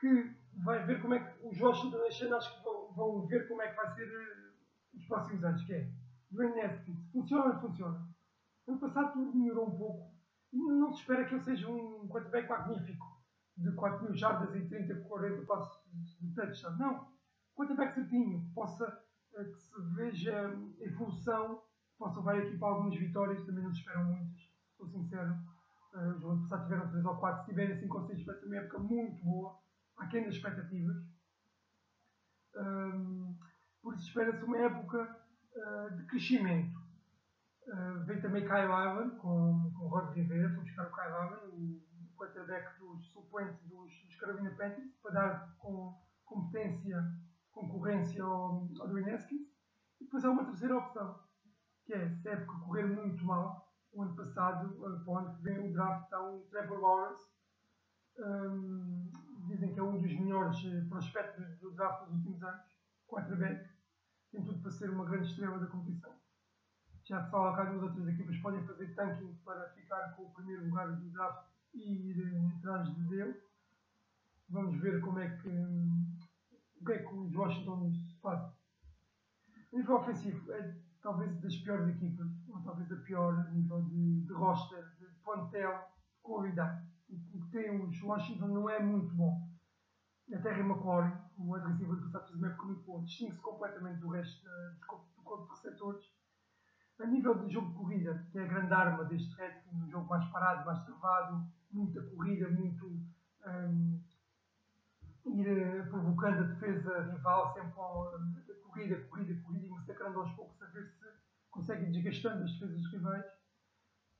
que 0.00 0.34
vai 0.64 0.84
ver 0.86 1.02
como 1.02 1.14
é 1.14 1.20
que 1.20 1.46
os 1.46 1.60
Washington 1.60 1.98
acho 2.06 2.56
que 2.56 2.64
vão, 2.64 2.92
vão, 2.94 3.26
ver 3.26 3.46
como 3.46 3.60
é 3.60 3.68
que 3.68 3.76
vai 3.76 3.94
ser 3.94 4.08
uh, 4.08 4.96
os 4.96 5.04
próximos 5.06 5.44
anos, 5.44 5.62
que 5.64 5.74
é 5.74 5.90
Dwayne 6.30 6.60
Haskins. 6.62 7.12
Funciona 7.12 7.44
ou 7.44 7.52
não 7.52 7.60
funciona? 7.60 8.08
Ano 8.66 8.78
passado 8.78 9.12
tudo 9.12 9.36
melhorou 9.36 9.68
um 9.68 9.76
pouco 9.76 10.14
e 10.50 10.56
não 10.56 10.92
se 10.92 11.00
espera 11.00 11.26
que 11.26 11.34
ele 11.34 11.44
seja 11.44 11.68
um 11.68 12.08
quarterback 12.08 12.48
magnífico 12.48 13.20
de 13.54 13.70
4 13.72 14.02
mil 14.02 14.14
jardas 14.14 14.54
e 14.54 14.66
30, 14.66 14.94
40 14.94 15.44
passos 15.44 15.82
de 16.20 16.34
touchdown. 16.34 16.78
Não. 16.78 17.11
Quarterback 17.54 17.94
certinho, 17.94 18.50
possa 18.54 18.86
uh, 18.86 19.44
que 19.44 19.60
se 19.60 19.94
veja 19.94 20.52
evolução, 20.80 21.62
possa 21.98 22.18
levar 22.20 22.34
a 22.34 22.38
equipa 22.38 22.66
algumas 22.66 22.98
vitórias, 22.98 23.44
também 23.44 23.62
não 23.62 23.72
se 23.72 23.80
esperam 23.80 24.04
muitas, 24.04 24.40
sou 24.76 24.88
sincero. 24.88 25.34
Uh, 25.94 26.16
os 26.16 26.24
anos 26.24 26.48
passados 26.48 26.68
tiveram 26.68 26.90
3 26.90 27.04
ou 27.04 27.16
4, 27.16 27.40
se 27.40 27.50
tiverem 27.50 27.78
5 27.78 27.98
ou 27.98 28.06
6 28.06 28.24
vai 28.24 28.36
ser 28.36 28.46
uma 28.46 28.56
época 28.56 28.78
muito 28.78 29.24
boa, 29.24 29.58
aquém 29.98 30.24
das 30.24 30.34
expectativas. 30.34 30.96
Um, 32.56 33.38
por 33.82 33.94
isso 33.94 34.08
espera-se 34.08 34.44
uma 34.44 34.58
época 34.58 35.16
uh, 35.54 35.96
de 35.96 36.06
crescimento. 36.06 36.78
Uh, 37.66 38.04
vem 38.04 38.20
também 38.20 38.42
Kyle 38.42 38.72
Allen 38.72 39.10
com, 39.18 39.72
com 39.76 39.88
Rod 39.88 40.14
Rivera, 40.14 40.48
para 40.50 40.60
buscar 40.60 40.86
o 40.86 40.94
Kyle 40.94 41.14
Allen, 41.14 41.48
o 41.48 42.16
quarterback 42.16 42.78
dos 42.78 43.06
suplentes 43.12 43.60
dos, 43.68 43.92
dos 44.04 44.16
Carolina 44.16 44.50
Panthers, 44.50 44.92
para 45.02 45.12
dar 45.12 45.56
com 45.58 45.96
competência, 46.24 47.02
concorrência 47.52 48.22
ao, 48.22 48.68
ao 48.80 48.88
Dwayne 48.88 49.10
Haskins. 49.10 49.48
E 50.00 50.04
depois 50.04 50.24
há 50.24 50.30
uma 50.30 50.44
terceira 50.44 50.76
opção, 50.76 51.20
que 51.84 51.94
é 51.94 52.08
se 52.08 52.28
a 52.28 52.32
época 52.32 52.58
correr 52.64 52.86
muito 52.86 53.24
mal, 53.24 53.72
o 53.92 54.02
ano 54.02 54.16
passado, 54.16 54.74
para 55.04 55.12
o 55.12 55.36
que 55.36 55.42
vem, 55.42 55.70
o 55.70 55.72
draft 55.72 56.04
está 56.04 56.20
um 56.22 56.40
Trevor 56.48 56.80
Lawrence, 56.80 57.26
um, 58.18 59.10
dizem 59.46 59.72
que 59.72 59.80
é 59.80 59.82
um 59.82 60.00
dos 60.00 60.12
melhores 60.12 60.56
eh, 60.64 60.84
prospectos 60.88 61.58
do 61.58 61.70
draft 61.72 62.06
dos 62.06 62.14
últimos 62.16 62.42
anos, 62.42 62.64
quarterback, 63.06 63.68
tem 64.30 64.44
tudo 64.44 64.60
para 64.60 64.70
ser 64.70 64.90
uma 64.90 65.04
grande 65.04 65.28
estrela 65.28 65.58
da 65.58 65.66
competição. 65.66 66.12
Já 67.04 67.22
se 67.22 67.30
fala 67.30 67.54
que 67.54 67.60
algumas 67.60 67.82
outras 67.82 68.08
equipas 68.08 68.36
podem 68.38 68.64
fazer 68.66 68.94
tanking 68.94 69.34
para 69.44 69.68
ficar 69.70 70.14
com 70.16 70.24
o 70.24 70.30
primeiro 70.30 70.64
lugar 70.66 70.90
do 70.90 71.10
draft 71.10 71.46
e 71.74 72.10
ir 72.10 72.34
eh, 72.34 72.56
atrás 72.56 72.88
dele. 73.08 73.40
Vamos 74.48 74.80
ver 74.80 75.00
como 75.00 75.18
é 75.18 75.36
que, 75.36 75.50
o 76.82 76.84
que 76.84 76.92
é 76.92 76.98
que 76.98 77.14
os 77.14 77.34
Washington 77.34 77.92
fazem. 78.20 78.52
A 79.72 79.76
nível 79.76 79.96
ofensivo, 79.96 80.52
é 80.52 80.76
talvez 81.00 81.40
das 81.40 81.56
piores 81.56 81.88
equipas, 81.88 82.28
ou 82.48 82.60
talvez 82.62 82.92
a 82.92 82.96
pior 82.96 83.34
a 83.34 83.50
nível 83.50 83.82
de, 83.82 84.20
de 84.22 84.32
roster, 84.32 84.84
de 84.98 85.06
plantel, 85.24 85.72
de 85.72 86.22
qualidade 86.22 86.92
o 87.12 87.40
que 87.40 87.50
tem 87.50 87.70
os 87.70 88.02
Washington 88.02 88.48
não 88.48 88.70
é 88.70 88.80
muito 88.82 89.14
bom. 89.14 89.48
A 90.32 90.38
Terry 90.38 90.60
McLaurin, 90.60 91.12
o 91.36 91.54
agressivo 91.54 91.96
passado, 91.96 92.26
fez 92.28 92.38
uma 92.38 92.48
época 92.48 92.66
muito 92.66 92.82
boa, 92.84 93.02
distingue-se 93.02 93.40
completamente 93.40 94.00
do 94.00 94.08
resto 94.08 94.48
do 95.16 95.22
corpo 95.22 95.44
de 95.44 95.50
receptores. 95.50 96.10
A 97.00 97.06
nível 97.06 97.38
de 97.38 97.52
jogo 97.52 97.68
de 97.68 97.74
corrida, 97.74 98.26
que 98.30 98.38
é 98.38 98.44
a 98.44 98.46
grande 98.46 98.72
arma 98.72 99.04
deste 99.04 99.34
Redskins, 99.34 99.82
um 99.82 99.90
jogo 99.90 100.08
mais 100.08 100.24
parado, 100.26 100.64
mais 100.64 100.82
travado, 100.84 101.44
muita 101.70 102.00
corrida, 102.02 102.48
muito 102.50 102.86
um, 102.86 104.00
ir 105.26 105.46
uh, 105.48 105.90
provocando 105.90 106.38
a 106.38 106.46
defesa 106.46 107.02
rival 107.12 107.52
sempre 107.54 107.72
com 107.72 107.82
uh, 107.82 108.68
corrida, 108.68 108.96
corrida, 109.08 109.40
corrida 109.42 109.66
e 109.66 109.70
massacrando 109.70 110.20
aos 110.20 110.32
poucos 110.32 110.60
a 110.62 110.66
ver 110.66 110.86
se 110.86 111.06
consegue 111.50 111.86
desgastando 111.86 112.44
as 112.44 112.52
defesas 112.52 112.92
rivais. 112.92 113.24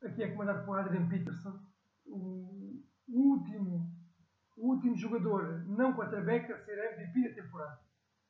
Aqui 0.03 0.23
é 0.23 0.33
comandado 0.33 0.65
por 0.65 0.79
Adrian 0.79 1.09
Peterson, 1.09 1.59
o, 2.07 2.83
último, 3.09 3.91
o 4.57 4.69
último 4.69 4.97
jogador 4.97 5.65
não 5.67 5.95
quarterback 5.95 6.53
a 6.53 6.59
ser 6.59 6.79
MVP 6.95 7.29
da 7.29 7.43
temporada. 7.43 7.81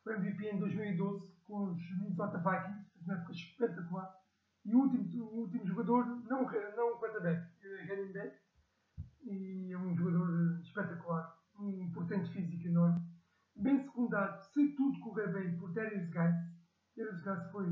Foi 0.04 0.14
MVP 0.16 0.50
em 0.50 0.58
2012 0.58 1.32
com 1.44 1.70
os 1.70 1.98
Minnesota 1.98 2.38
Vikings, 2.38 2.90
uma 3.04 3.14
época 3.14 3.32
espetacular. 3.32 4.22
E 4.64 4.74
o 4.74 4.80
último, 4.80 5.24
o 5.24 5.40
último 5.40 5.66
jogador, 5.66 6.06
não, 6.28 6.42
não 6.76 6.98
quarterback, 6.98 7.46
é 7.62 7.84
running 7.84 8.12
back, 8.12 8.36
e 9.24 9.72
é 9.72 9.78
um 9.78 9.96
jogador 9.96 10.60
espetacular, 10.60 11.36
um 11.58 11.90
portento 11.92 12.30
físico 12.30 12.66
enorme. 12.66 13.00
Bem 13.54 13.78
secundado, 13.82 14.44
se 14.46 14.68
tudo 14.74 14.98
Darius 15.72 16.08
Guys. 16.10 16.34
Darius 16.96 17.22
Guys 17.22 17.50
foi 17.50 17.66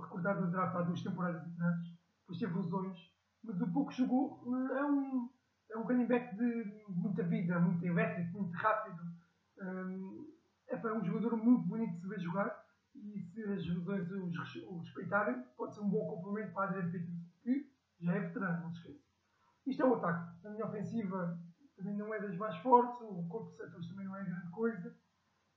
recordado 0.00 0.40
no 0.40 0.50
draft 0.50 0.76
há 0.76 0.82
duas 0.82 1.02
temporadas 1.02 1.42
atrás, 1.42 1.76
depois 2.20 2.38
teve 2.38 2.54
lesões, 2.54 2.98
mas 3.44 3.60
o 3.60 3.72
pouco 3.72 3.92
jogou 3.92 4.42
é 4.74 4.84
um, 4.84 5.30
é 5.70 5.78
um 5.78 5.82
running 5.82 6.06
back 6.06 6.36
de 6.36 6.84
muita 6.88 7.22
vida, 7.22 7.58
muito 7.60 7.84
elétrico, 7.84 8.38
muito 8.38 8.56
rápido. 8.56 9.02
Um, 9.60 10.28
é, 10.68 10.74
é 10.74 10.92
um 10.92 11.04
jogador 11.04 11.36
muito 11.36 11.66
bonito 11.66 11.94
de 11.94 12.00
se 12.00 12.08
ver 12.08 12.20
jogar 12.20 12.64
e 12.94 13.20
se 13.20 13.42
as 13.44 13.66
lesões 13.66 14.10
o 14.66 14.78
respeitarem, 14.78 15.42
pode 15.56 15.74
ser 15.74 15.80
um 15.80 15.88
bom 15.88 16.06
complemento 16.08 16.52
para 16.52 16.70
Adrian 16.70 16.90
Peterson, 16.90 17.24
que 17.42 17.72
já 18.00 18.14
é 18.14 18.20
veterano, 18.20 18.62
não 18.62 18.72
se 18.72 18.78
esqueça. 18.78 19.04
Isto 19.66 19.82
é 19.82 19.86
o 19.86 19.94
ataque. 19.94 20.46
A 20.46 20.50
minha 20.50 20.66
ofensiva 20.66 21.38
também 21.76 21.96
não 21.96 22.12
é 22.12 22.20
das 22.20 22.36
mais 22.36 22.56
fortes, 22.56 23.00
o 23.02 23.26
corpo 23.28 23.50
de 23.50 23.56
setores 23.56 23.88
também 23.88 24.06
não 24.06 24.16
é 24.16 24.24
grande 24.24 24.50
coisa. 24.50 24.96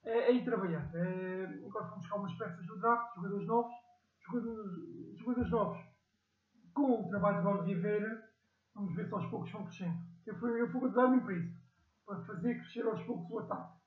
É, 0.03 0.31
é 0.31 0.31
ir 0.33 0.43
trabalhar. 0.43 0.89
É, 0.95 1.43
agora 1.65 1.85
vamos 1.85 2.01
buscar 2.01 2.15
umas 2.17 2.33
peças 2.35 2.65
do 2.65 2.79
draft, 2.79 3.15
jogadores 3.15 3.47
novos, 3.47 3.73
jogadores, 4.19 5.17
jogadores 5.17 5.51
novos 5.51 5.91
com 6.73 7.01
o 7.01 7.09
trabalho 7.09 7.37
de 7.37 7.43
Ron 7.43 7.63
Rivera, 7.63 8.29
vamos 8.73 8.95
ver 8.95 9.07
se 9.07 9.13
aos 9.13 9.29
poucos 9.29 9.51
vão 9.51 9.65
crescendo. 9.65 9.97
Eu 10.25 10.35
fui, 10.39 10.61
eu 10.61 10.69
fui 10.69 10.79
convidado 10.79 11.21
para 11.21 11.33
isso, 11.33 11.59
para 12.05 12.21
fazer 12.23 12.55
crescer 12.55 12.85
aos 12.85 13.01
poucos 13.03 13.29
o 13.31 13.39
ataque. 13.39 13.81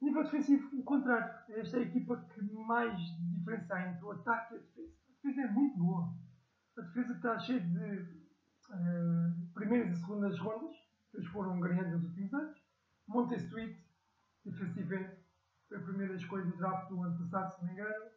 Nível 0.00 0.24
defensivo, 0.24 0.80
o 0.80 0.82
contrário. 0.82 1.32
Esta 1.50 1.76
é 1.76 1.80
a 1.80 1.82
equipa 1.82 2.16
que 2.16 2.42
mais 2.66 2.98
diferença 2.98 3.80
entre 3.82 4.04
o 4.04 4.12
ataque 4.12 4.54
e 4.54 4.56
a 4.56 4.60
defesa. 4.60 4.94
A 5.08 5.28
defesa 5.28 5.40
é 5.42 5.52
muito 5.52 5.78
boa. 5.78 6.14
A 6.78 6.80
defesa 6.80 7.12
está 7.12 7.38
cheia 7.38 7.60
de 7.60 8.02
uh, 8.70 9.52
primeiras 9.52 9.92
e 9.92 10.00
segundas 10.00 10.38
rondas, 10.38 10.74
que 11.10 11.18
eles 11.18 11.28
foram 11.28 11.60
ganhando 11.60 11.98
nos 11.98 12.04
últimos 12.04 12.32
anos. 12.32 12.58
Monte 13.06 13.34
Street, 14.50 14.72
defensive 14.72 14.94
end, 14.94 15.16
foi 15.68 15.78
a 15.78 15.80
primeira 15.80 16.14
escolha 16.14 16.44
do 16.44 16.56
draft 16.56 16.88
do 16.88 17.02
ano 17.02 17.18
passado, 17.18 17.52
se 17.52 17.60
não 17.60 17.66
me 17.66 17.72
engano. 17.72 18.10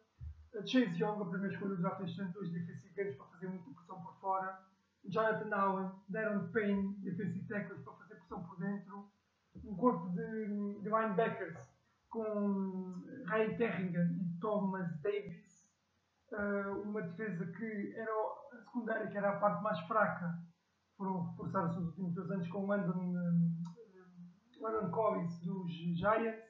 Chase 0.66 1.02
Young, 1.02 1.20
a 1.20 1.24
primeira 1.24 1.52
escolha 1.52 1.74
do 1.74 1.82
draft 1.82 2.00
este 2.02 2.20
ano, 2.20 2.32
dois 2.32 2.50
defensive 2.50 3.00
ends 3.00 3.16
para 3.16 3.26
fazer 3.26 3.48
muita 3.48 3.70
pressão 3.70 4.02
por 4.02 4.14
fora. 4.20 4.60
Jonathan 5.06 5.54
Allen, 5.54 5.90
Darren 6.08 6.46
Payne, 6.52 6.94
defensive 7.02 7.46
tackles 7.46 7.82
para 7.82 7.92
fazer 7.94 8.14
pressão 8.16 8.42
por 8.42 8.58
dentro. 8.58 9.10
Um 9.64 9.76
corpo 9.76 10.08
de, 10.10 10.80
de 10.80 10.88
linebackers 10.88 11.58
com 12.08 13.02
Ryan 13.26 13.56
Terringer 13.56 14.10
e 14.12 14.38
Thomas 14.40 15.00
Davis. 15.02 15.64
Uh, 16.32 16.82
uma 16.82 17.02
defesa 17.02 17.46
que 17.46 17.94
era 17.94 18.10
a 18.52 18.56
secundária, 18.58 19.06
que 19.08 19.16
era 19.16 19.30
a 19.30 19.38
parte 19.38 19.62
mais 19.62 19.78
fraca, 19.80 20.36
foram 20.96 21.30
reforçar-se 21.30 21.76
nos 21.76 21.88
últimos 21.88 22.14
dois 22.14 22.30
anos 22.30 22.48
com 22.48 22.64
o 22.64 22.66
Landon, 22.66 22.98
um, 22.98 23.62
Landon 24.64 24.90
Collins 24.90 25.38
dos 25.40 25.70
Giants, 25.70 26.42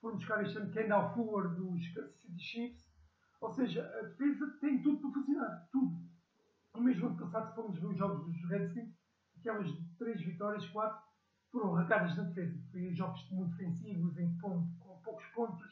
foram 0.00 0.16
buscar 0.16 0.42
este 0.42 0.58
ano 0.58 0.72
Kendall 0.72 1.14
Fuller 1.14 1.54
dos 1.54 1.88
Kansas 1.94 2.20
City 2.20 2.40
Chiefs, 2.40 2.92
ou 3.40 3.52
seja, 3.52 3.86
a 4.00 4.02
defesa 4.02 4.58
tem 4.60 4.82
tudo 4.82 5.00
para 5.00 5.12
funcionar, 5.12 5.68
tudo. 5.70 6.02
O 6.74 6.80
mesmo 6.80 7.06
ano 7.06 7.18
passado, 7.18 7.48
se 7.48 7.54
formos 7.54 7.78
ver 7.78 7.86
os 7.86 7.96
jogos 7.96 8.26
dos 8.26 8.50
Redskins, 8.50 8.92
aquelas 9.38 9.68
três 9.96 10.20
vitórias, 10.22 10.66
quatro, 10.70 11.00
foram 11.52 11.76
arrancadas 11.76 12.16
na 12.16 12.24
defesa. 12.24 12.58
Foi 12.72 12.92
jogos 12.94 13.30
muito 13.30 13.56
defensivos, 13.56 14.18
em 14.18 14.36
ponto, 14.38 14.76
com 14.80 15.00
poucos 15.02 15.26
pontos, 15.26 15.68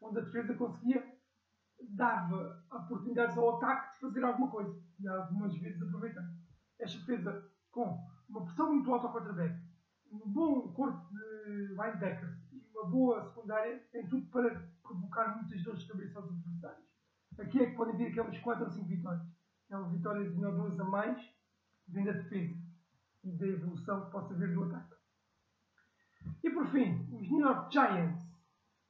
onde 0.00 0.20
a 0.20 0.22
defesa 0.22 0.54
conseguia, 0.54 1.04
dava 1.90 2.64
oportunidades 2.72 3.36
ao 3.36 3.56
ataque 3.56 3.92
de 3.94 4.00
fazer 4.00 4.24
alguma 4.24 4.50
coisa. 4.50 4.82
E 4.98 5.08
algumas 5.08 5.54
vezes 5.58 5.82
aproveitando. 5.82 6.32
Esta 6.78 6.98
defesa, 7.00 7.50
com 7.70 7.98
uma 8.30 8.44
pressão 8.46 8.72
muito 8.72 8.90
alta 8.92 9.08
ao 9.08 9.12
quarterback, 9.12 9.73
um 10.10 10.28
bom 10.30 10.72
corpo 10.72 11.06
de 11.12 11.68
linebackers 11.68 12.36
e 12.52 12.62
uma 12.72 12.86
boa 12.86 13.24
secundária, 13.24 13.82
tem 13.92 14.06
tudo 14.08 14.26
para 14.26 14.68
provocar 14.82 15.36
muitas 15.36 15.62
dores 15.62 15.80
de 15.80 15.88
cabeça 15.88 16.18
aos 16.18 16.30
adversários. 16.30 16.84
Aqui 17.38 17.60
é 17.60 17.66
que 17.70 17.76
podem 17.76 17.96
vir 17.96 18.08
aquelas 18.08 18.38
4 18.38 18.64
ou 18.64 18.70
5 18.70 18.86
vitórias. 18.86 19.26
Aquelas 19.66 19.90
vitórias 19.90 20.36
ou 20.36 20.52
duas 20.52 20.78
a 20.78 20.84
mais, 20.84 21.34
vem 21.88 22.04
da 22.04 22.12
defesa 22.12 22.54
e 23.24 23.32
da 23.32 23.46
evolução 23.46 24.04
que 24.04 24.10
possa 24.10 24.34
haver 24.34 24.52
do 24.52 24.64
ataque. 24.64 24.94
E 26.42 26.50
por 26.50 26.66
fim, 26.68 27.08
os 27.12 27.30
New 27.30 27.40
York 27.40 27.72
Giants, 27.72 28.24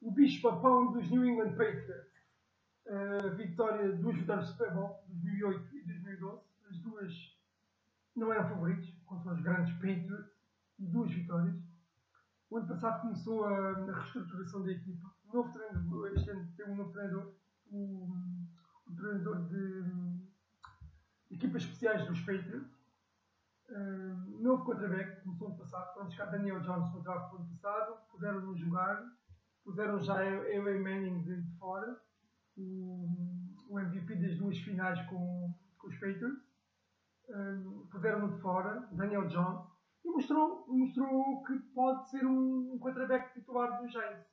o 0.01 0.11
bicho-papão 0.11 0.91
dos 0.91 1.09
New 1.09 1.25
England 1.25 1.51
Patriots. 1.51 2.13
A 2.87 3.29
vitória, 3.29 3.93
duas 3.93 4.15
vitórias 4.15 4.45
de 4.45 4.51
Super 4.51 4.73
Bowl, 4.73 5.03
2008 5.07 5.75
e 5.75 5.83
2012. 5.85 6.41
As 6.69 6.77
duas 6.79 7.39
não 8.15 8.31
eram 8.31 8.47
favoritos 8.47 8.93
contra 9.05 9.33
os 9.33 9.41
grandes 9.41 9.73
Patriots. 9.73 10.34
Duas 10.77 11.11
vitórias. 11.11 11.55
O 12.49 12.57
ano 12.57 12.67
passado 12.67 13.01
começou 13.01 13.45
a, 13.45 13.71
a 13.71 13.99
reestruturação 13.99 14.63
da 14.63 14.71
equipa. 14.71 15.13
O 15.27 15.35
novo 15.35 15.53
treinador, 15.53 16.11
este 16.13 16.29
ano 16.29 16.53
tem 16.55 16.69
um 16.69 16.75
novo 16.75 16.91
treinador, 16.91 17.33
o, 17.71 18.15
treinador 18.95 19.47
de, 19.47 19.83
de 21.27 21.35
equipas 21.35 21.63
especiais 21.63 22.07
dos 22.07 22.19
Patriots. 22.21 22.75
Um, 23.69 24.41
novo 24.41 24.63
quarterback, 24.63 25.23
começou 25.23 25.47
ano 25.47 25.57
passado, 25.57 25.93
foram 25.93 26.05
buscar 26.05 26.25
Daniel 26.25 26.61
Jones 26.61 26.93
no 26.93 27.01
draft 27.01 27.33
ano 27.33 27.49
passado, 27.49 27.97
puseram-no 28.11 28.55
jogar, 28.55 29.03
puseram 29.63 29.99
já 29.99 30.23
Eli 30.23 30.79
Manning 30.79 31.23
de, 31.23 31.41
de 31.41 31.57
fora, 31.57 31.99
o, 32.55 33.09
o, 33.67 33.79
MVP 33.79 34.15
das 34.17 34.37
duas 34.37 34.57
finais 34.59 35.01
com, 35.07 35.51
com 35.79 35.87
os 35.87 35.95
Patriots, 35.95 36.43
um, 37.27 37.87
puseram-no 37.89 38.35
de 38.35 38.41
fora, 38.41 38.87
Daniel 38.91 39.27
Jones, 39.27 39.74
e 40.05 40.11
mostrou, 40.11 40.65
mostrou 40.67 41.43
que 41.43 41.57
pode 41.73 42.09
ser 42.11 42.25
um, 42.25 42.73
um 42.73 42.79
quarterback 42.79 43.33
titular 43.33 43.81
dos 43.81 43.91
Giants. 43.91 44.27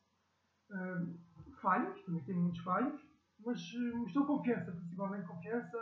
Um, 0.70 1.18
falhos, 1.60 2.02
também 2.02 2.22
tem 2.24 2.34
muitos 2.34 2.60
falhos, 2.60 3.00
mas 3.40 3.60
uh, 3.72 3.96
mostrou 3.96 4.26
confiança, 4.26 4.72
principalmente 4.72 5.26
confiança, 5.26 5.78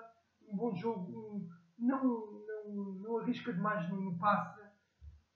um 0.48 0.56
bom 0.56 0.74
jogo, 0.76 1.10
um, 1.10 1.48
não, 1.78 2.04
não, 2.04 2.74
não 3.02 3.18
arrisca 3.18 3.52
demais 3.52 3.88
no, 3.88 4.00
no 4.00 4.18
passe 4.18 4.60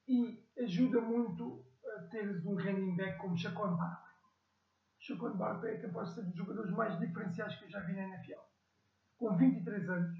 e 0.06 0.44
ajuda 0.58 1.00
muito 1.00 1.64
a 1.96 2.02
teres 2.08 2.44
um 2.44 2.54
running 2.54 2.96
back 2.96 3.18
como 3.18 3.36
Chacon 3.36 3.76
Barkley. 3.76 4.14
Chacon 4.98 5.36
Barkley 5.36 5.74
é 5.74 5.80
capaz 5.80 6.10
de 6.10 6.14
ser 6.14 6.24
dos 6.26 6.36
jogadores 6.36 6.70
mais 6.72 6.98
diferenciais 6.98 7.56
que 7.56 7.64
eu 7.64 7.70
já 7.70 7.80
vi 7.80 7.94
na 7.94 8.02
NFL. 8.02 8.40
Com 9.16 9.36
23 9.36 9.88
anos, 9.88 10.16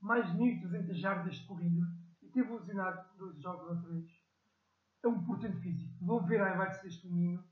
mais 0.00 0.26
de 0.30 0.38
1.300 0.38 0.94
jardas 0.94 1.36
de 1.36 1.46
corrida 1.46 2.03
e 2.34 2.42
teve 2.42 2.52
lesionado 2.52 3.06
dois 3.16 3.40
jogos 3.40 3.68
ou 3.68 3.82
três. 3.82 4.10
É 5.02 5.08
um 5.08 5.24
portento 5.24 5.56
físico. 5.60 5.92
Vão 6.04 6.24
ver 6.26 6.38
highlights 6.38 6.82
deste 6.82 7.06
menino. 7.06 7.44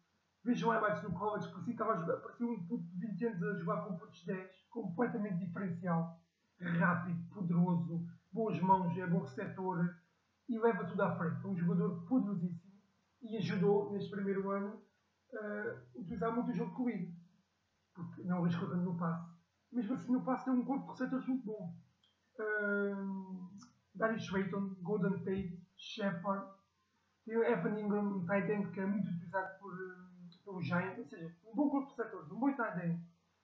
Vejam 0.45 0.71
highlights 0.71 1.03
no 1.05 1.13
college, 1.13 1.49
parecia, 1.51 1.73
estava 1.73 1.93
a 1.93 2.01
jogar, 2.01 2.17
parecia 2.17 2.47
um 2.47 2.67
puto 2.67 2.85
de 2.85 3.07
20 3.07 3.27
anos 3.27 3.43
a 3.45 3.59
jogar 3.59 3.83
com 3.83 3.97
putos 3.97 4.25
10, 4.25 4.67
completamente 4.71 5.39
diferencial 5.39 6.21
rápido, 6.61 7.23
poderoso, 7.33 8.09
boas 8.33 8.61
mãos, 8.61 8.97
é 8.97 9.07
bom 9.07 9.21
receptor 9.21 9.95
e 10.49 10.59
leva 10.59 10.85
tudo 10.85 11.03
à 11.03 11.17
frente. 11.17 11.45
É 11.45 11.49
um 11.49 11.57
jogador 11.57 12.05
poderosíssimo 12.07 12.73
e 13.21 13.37
ajudou 13.37 13.93
neste 13.93 14.11
primeiro 14.11 14.51
ano 14.51 14.83
a 15.33 15.99
utilizar 15.99 16.35
muito 16.35 16.51
o 16.51 16.55
jogo 16.55 16.75
corrido, 16.75 17.15
porque 17.95 18.23
não 18.25 18.43
arriscou 18.43 18.69
tanto 18.69 18.83
no 18.83 18.97
passe. 18.97 19.31
Mesmo 19.71 19.95
assim, 19.95 20.13
no 20.13 20.25
passe 20.25 20.45
tem 20.45 20.53
um 20.53 20.65
corpo 20.65 20.87
de 20.87 20.91
receptores 20.91 21.27
muito 21.27 21.47
bom. 21.47 21.75
Darius 23.95 24.25
Swayton, 24.27 24.77
Golden 24.83 25.19
Tate, 25.19 25.61
Shepard, 25.77 26.47
tem 27.25 27.37
o 27.37 27.45
Evan 27.45 27.79
Ingram, 27.79 28.17
um 28.17 28.27
tight 28.27 28.51
end 28.51 28.71
que 28.71 28.81
é 28.81 28.87
muito 28.87 29.09
utilizado 29.09 29.59
por, 29.61 29.75
pelo 30.45 30.63
Giant, 30.63 30.99
ou 30.99 31.07
seja, 31.07 31.35
um 31.47 31.55
bom 31.55 31.71
corpo 31.71 31.87
de 31.89 31.97
receptores, 31.97 32.31
um 32.33 32.39
bom 32.39 32.53
tight 32.53 32.87
end. 32.87 33.01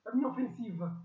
A 0.07 0.15
minha 0.15 0.29
ofensiva 0.29 1.05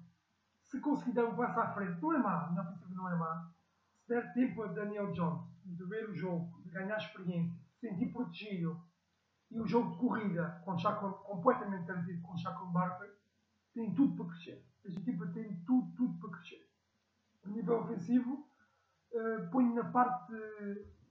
se 0.73 0.79
conseguir 0.79 1.13
dar 1.13 1.25
um 1.25 1.35
passo 1.35 1.59
à 1.59 1.71
frente, 1.73 2.01
não 2.01 2.13
é 2.13 2.17
má, 2.17 2.45
a 2.45 2.49
minha 2.49 2.63
ofensiva 2.63 2.95
não 2.95 3.09
é 3.09 3.15
má. 3.15 3.51
Se 3.99 4.07
der 4.07 4.33
tempo 4.33 4.63
a 4.63 4.67
Daniel 4.67 5.11
Jones 5.11 5.53
de 5.63 5.83
ver 5.85 6.09
o 6.09 6.15
jogo, 6.15 6.61
de 6.63 6.71
ganhar 6.71 6.97
experiência, 6.97 7.59
de 7.59 7.69
se 7.69 7.87
sentir 7.87 8.11
protegido 8.11 8.81
e 9.51 9.59
o 9.59 9.67
jogo 9.67 9.91
de 9.91 9.97
corrida 9.99 10.61
com 10.65 10.77
Chacon, 10.77 11.11
completamente 11.11 11.85
garantido 11.85 12.21
com 12.23 12.35
Chacon 12.37 12.71
Barkley, 12.71 13.11
tem 13.73 13.93
tudo 13.93 14.15
para 14.15 14.33
crescer. 14.33 14.65
Esta 14.83 14.99
equipa 14.99 15.27
tem 15.27 15.55
tudo, 15.63 15.91
tudo 15.95 16.19
para 16.19 16.39
crescer. 16.39 16.67
A 17.45 17.49
nível 17.49 17.79
ofensivo, 17.81 18.47
uh, 19.13 19.49
ponho 19.51 19.75
na 19.75 19.85
parte, 19.85 20.33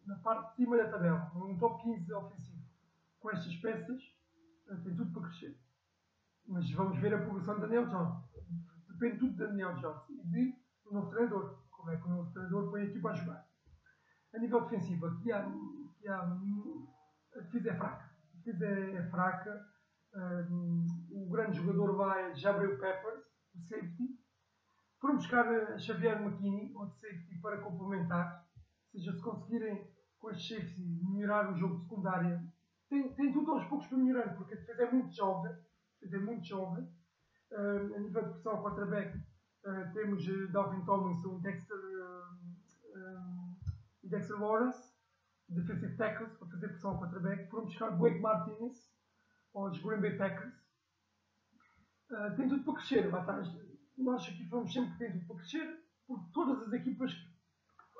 na 0.07 0.17
parte 0.17 0.51
de 0.51 0.57
cima 0.57 0.77
da 0.77 0.91
tabela, 0.91 1.33
um 1.37 1.59
top 1.59 1.83
15 1.83 2.12
ofensivo. 2.12 2.62
Com 3.21 3.31
estas 3.31 3.57
peças, 3.57 4.03
uh, 4.69 4.83
tem 4.83 4.97
tudo 4.97 5.12
para 5.12 5.29
crescer. 5.29 5.59
Mas 6.47 6.71
vamos 6.73 6.99
ver 6.99 7.15
a 7.15 7.23
progressão 7.23 7.55
de 7.55 7.61
Daniel 7.62 7.87
Jones 7.87 8.33
depende 9.03 9.19
tudo 9.19 9.33
de 9.33 9.38
Daniel 9.38 9.75
Jones 9.75 10.09
e 10.11 10.27
de, 10.29 10.57
do 10.85 10.93
novo 10.93 11.11
treinador. 11.11 11.59
Como 11.71 11.91
é 11.91 11.97
que 11.97 12.07
o 12.07 12.09
novo 12.09 12.33
treinador 12.33 12.71
põe 12.71 12.83
a 12.83 12.85
equipa 12.85 13.11
a 13.11 13.15
jogar. 13.15 13.47
A 14.33 14.38
nível 14.38 14.61
defensivo, 14.62 15.07
aqui 15.07 15.33
há, 15.33 15.41
aqui 15.41 16.09
há 16.09 16.21
a 16.21 17.41
defesa 17.41 17.71
é 17.71 17.77
fraca. 17.77 18.05
A 18.05 18.37
defesa 18.37 18.67
é, 18.67 18.95
é 18.95 19.11
fraca. 19.11 19.67
Um, 20.15 20.87
o 21.11 21.31
grande 21.31 21.57
jogador 21.57 21.97
vai 21.97 22.35
Jabril 22.37 22.79
Peppers, 22.79 23.25
o 23.55 23.61
safety. 23.62 24.22
Foram 25.03 25.17
buscar 25.17 25.79
Xavier 25.81 26.23
McKinney, 26.23 26.73
outro 26.77 26.97
safety, 27.01 27.41
para 27.43 27.61
complementar. 27.61 28.47
Ou 28.95 29.01
seja, 29.01 29.12
se 29.12 29.21
conseguirem 29.21 29.91
com 30.21 30.31
este 30.31 30.55
safety 30.55 30.81
melhorar 31.03 31.53
o 31.53 31.59
jogo 31.59 31.75
de 31.75 31.83
secundária, 31.83 32.41
tem, 32.88 33.12
tem 33.15 33.33
tudo 33.33 33.51
aos 33.51 33.65
poucos 33.67 33.88
para 33.88 33.99
melhorar, 33.99 34.37
porque 34.37 34.55
a 34.55 34.57
defesa 34.57 34.85
é 34.85 34.93
muito 34.93 35.12
jovem. 35.12 35.53
Defesa 36.01 36.23
é 36.23 36.25
muito 36.25 36.47
jovem 36.47 36.88
Uh, 37.53 37.95
a 37.95 37.99
nível 37.99 38.23
de 38.23 38.31
pressão 38.31 38.53
ao 38.53 38.62
quarterback, 38.62 39.15
uh, 39.19 39.93
temos 39.93 40.27
uh, 40.27 40.49
Dalvin 40.53 40.83
Tomlinson, 40.87 41.38
Dexter, 41.41 41.77
e 44.03 44.09
Dexter 44.09 44.41
Lawrence, 44.41 44.95
defensive 45.51 45.95
tackles, 45.97 46.33
para 46.38 46.49
fazer 46.49 46.69
pressão 46.69 46.93
ao 46.93 46.99
quarterback. 46.99 47.51
Foram 47.51 47.67
buscar 47.67 47.91
Blake 47.91 48.21
Martinez, 48.21 48.91
aos 49.55 49.79
Green 49.83 50.01
Bay 50.01 50.17
Packers. 50.17 50.55
tem 52.37 52.49
tudo 52.49 52.65
para 52.65 52.75
crescer. 52.75 53.72
Nós 53.99 54.23
aqui 54.23 54.49
falamos 54.49 54.73
sempre 54.73 55.11
tudo 55.11 55.27
para 55.27 55.37
crescer, 55.37 55.85
porque 56.07 56.33
todas 56.33 56.67
as 56.67 56.73
equipas 56.73 57.13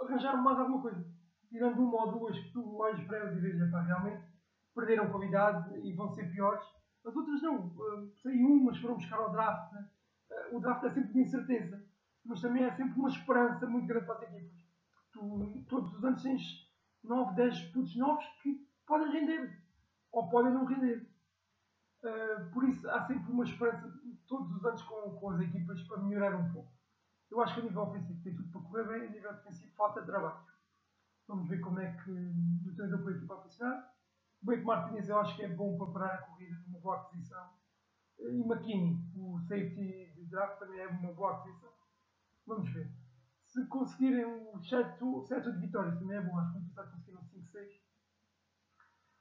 arranjaram 0.01 0.43
mais 0.43 0.59
alguma 0.59 0.83
coisa. 0.83 1.05
Tirando 1.49 1.81
uma 1.81 2.07
ou 2.07 2.13
duas 2.19 2.39
que 2.39 2.53
tu 2.53 2.79
mais 2.79 2.99
breves 3.07 3.37
e 3.37 3.41
veja, 3.41 3.69
pá, 3.71 3.83
realmente 3.83 4.25
perderam 4.75 5.11
qualidade 5.11 5.79
e 5.87 5.93
vão 5.93 6.11
ser 6.11 6.31
piores 6.33 6.65
as 7.05 7.17
outras 7.17 7.43
não. 7.43 7.67
Uh, 7.67 8.13
sei 8.23 8.45
umas 8.45 8.79
foram 8.79 8.95
buscar 8.95 9.17
ao 9.17 9.33
draft. 9.33 9.73
Né? 9.73 9.89
Uh, 10.31 10.57
o 10.57 10.61
draft 10.61 10.85
é 10.85 10.91
sempre 10.91 11.13
de 11.13 11.21
incerteza. 11.21 11.85
Mas 12.25 12.41
também 12.41 12.65
é 12.65 12.71
sempre 12.71 12.99
uma 12.99 13.09
esperança 13.09 13.67
muito 13.67 13.87
grande 13.87 14.07
para 14.07 14.15
as 14.15 14.23
equipas. 14.23 14.63
Tu, 15.13 15.65
todos 15.69 15.93
os 15.95 16.05
anos 16.05 16.23
tens 16.23 16.43
9, 17.03 17.35
10 17.35 17.61
putos 17.73 17.97
novos 17.97 18.25
que 18.43 18.65
podem 18.87 19.11
render. 19.11 19.61
Ou 20.13 20.29
podem 20.29 20.53
não 20.53 20.65
render. 20.65 21.07
Uh, 22.03 22.51
por 22.53 22.65
isso 22.65 22.88
há 22.91 23.07
sempre 23.07 23.31
uma 23.31 23.45
esperança 23.45 23.93
todos 24.27 24.57
os 24.57 24.65
anos 24.65 24.83
com, 24.83 25.19
com 25.19 25.31
as 25.31 25.41
equipas 25.41 25.81
para 25.83 26.03
melhorar 26.03 26.37
um 26.37 26.53
pouco. 26.53 26.73
Eu 27.31 27.41
acho 27.41 27.55
que 27.55 27.61
a 27.61 27.65
nível 27.65 27.83
ofensivo 27.83 28.23
tem 28.23 28.35
tudo 28.35 28.51
para 28.51 28.61
correr 28.61 28.85
bem, 28.88 29.09
a 29.09 29.11
nível 29.11 29.33
defensivo 29.35 29.73
falta 29.75 30.03
trabalho. 30.03 30.45
Vamos 31.29 31.49
ver 31.49 31.61
como 31.61 31.81
é 31.81 31.93
que 31.93 32.11
o 32.11 32.75
treinador 32.75 33.05
para 33.05 33.12
a 33.12 33.17
equipa 33.17 33.35
a 33.35 33.43
funcionar. 33.43 33.95
Blake 34.43 34.65
Martinez 34.65 35.09
eu 35.09 35.19
acho 35.19 35.37
que 35.37 35.43
é 35.43 35.49
bom 35.49 35.79
para 35.79 35.93
parar 35.93 36.15
a 36.15 36.23
corrida 36.23 36.59
numa 36.67 36.81
boa 36.81 37.01
aquisição. 37.03 37.49
E 38.19 38.41
McKinney, 38.41 39.01
o 39.17 39.38
safety 39.41 40.12
de 40.15 40.27
draft, 40.27 40.59
também 40.59 40.81
é 40.81 40.88
uma 40.88 41.12
boa 41.12 41.38
aquisição. 41.38 41.71
Vamos 42.47 42.69
ver. 42.71 42.93
Se 43.47 43.67
conseguirem 43.67 44.25
o 44.25 44.59
7 44.61 44.99
de 45.53 45.59
vitórias, 45.59 45.99
também 45.99 46.17
é 46.17 46.21
bom. 46.21 46.38
Acho 46.38 46.53
que 46.53 46.59
no 46.59 46.67
passado 46.67 46.91
conseguiram 46.93 47.25
5, 47.25 47.49
6. 47.49 47.73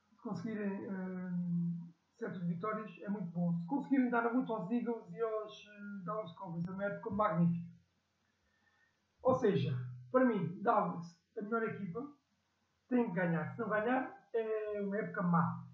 Se 0.10 0.16
conseguirem 0.18 0.90
um, 0.90 1.71
7 2.22 2.38
de 2.38 2.46
vitórias, 2.46 2.92
é 3.02 3.10
muito 3.10 3.32
bom. 3.32 3.52
Se 3.56 3.66
conseguirem 3.66 4.12
dar 4.12 4.28
a 4.28 4.32
luta 4.32 4.54
aos 4.54 4.70
Eagles 4.70 5.12
e 5.12 5.20
aos 5.20 5.68
Dallas 6.06 6.32
Cowboys, 6.34 6.68
é 6.68 6.72
uma 6.72 6.84
época 6.84 7.10
magnífica. 7.10 7.68
Ou 9.24 9.34
seja, 9.34 9.76
para 10.12 10.26
mim, 10.26 10.62
Dallas, 10.62 11.18
a 11.36 11.42
melhor 11.42 11.64
equipa, 11.64 12.08
tem 12.88 13.08
que 13.08 13.16
ganhar. 13.16 13.50
Se 13.50 13.60
não 13.60 13.70
ganhar, 13.70 14.30
é 14.36 14.82
uma 14.82 14.98
época 14.98 15.24
má. 15.24 15.66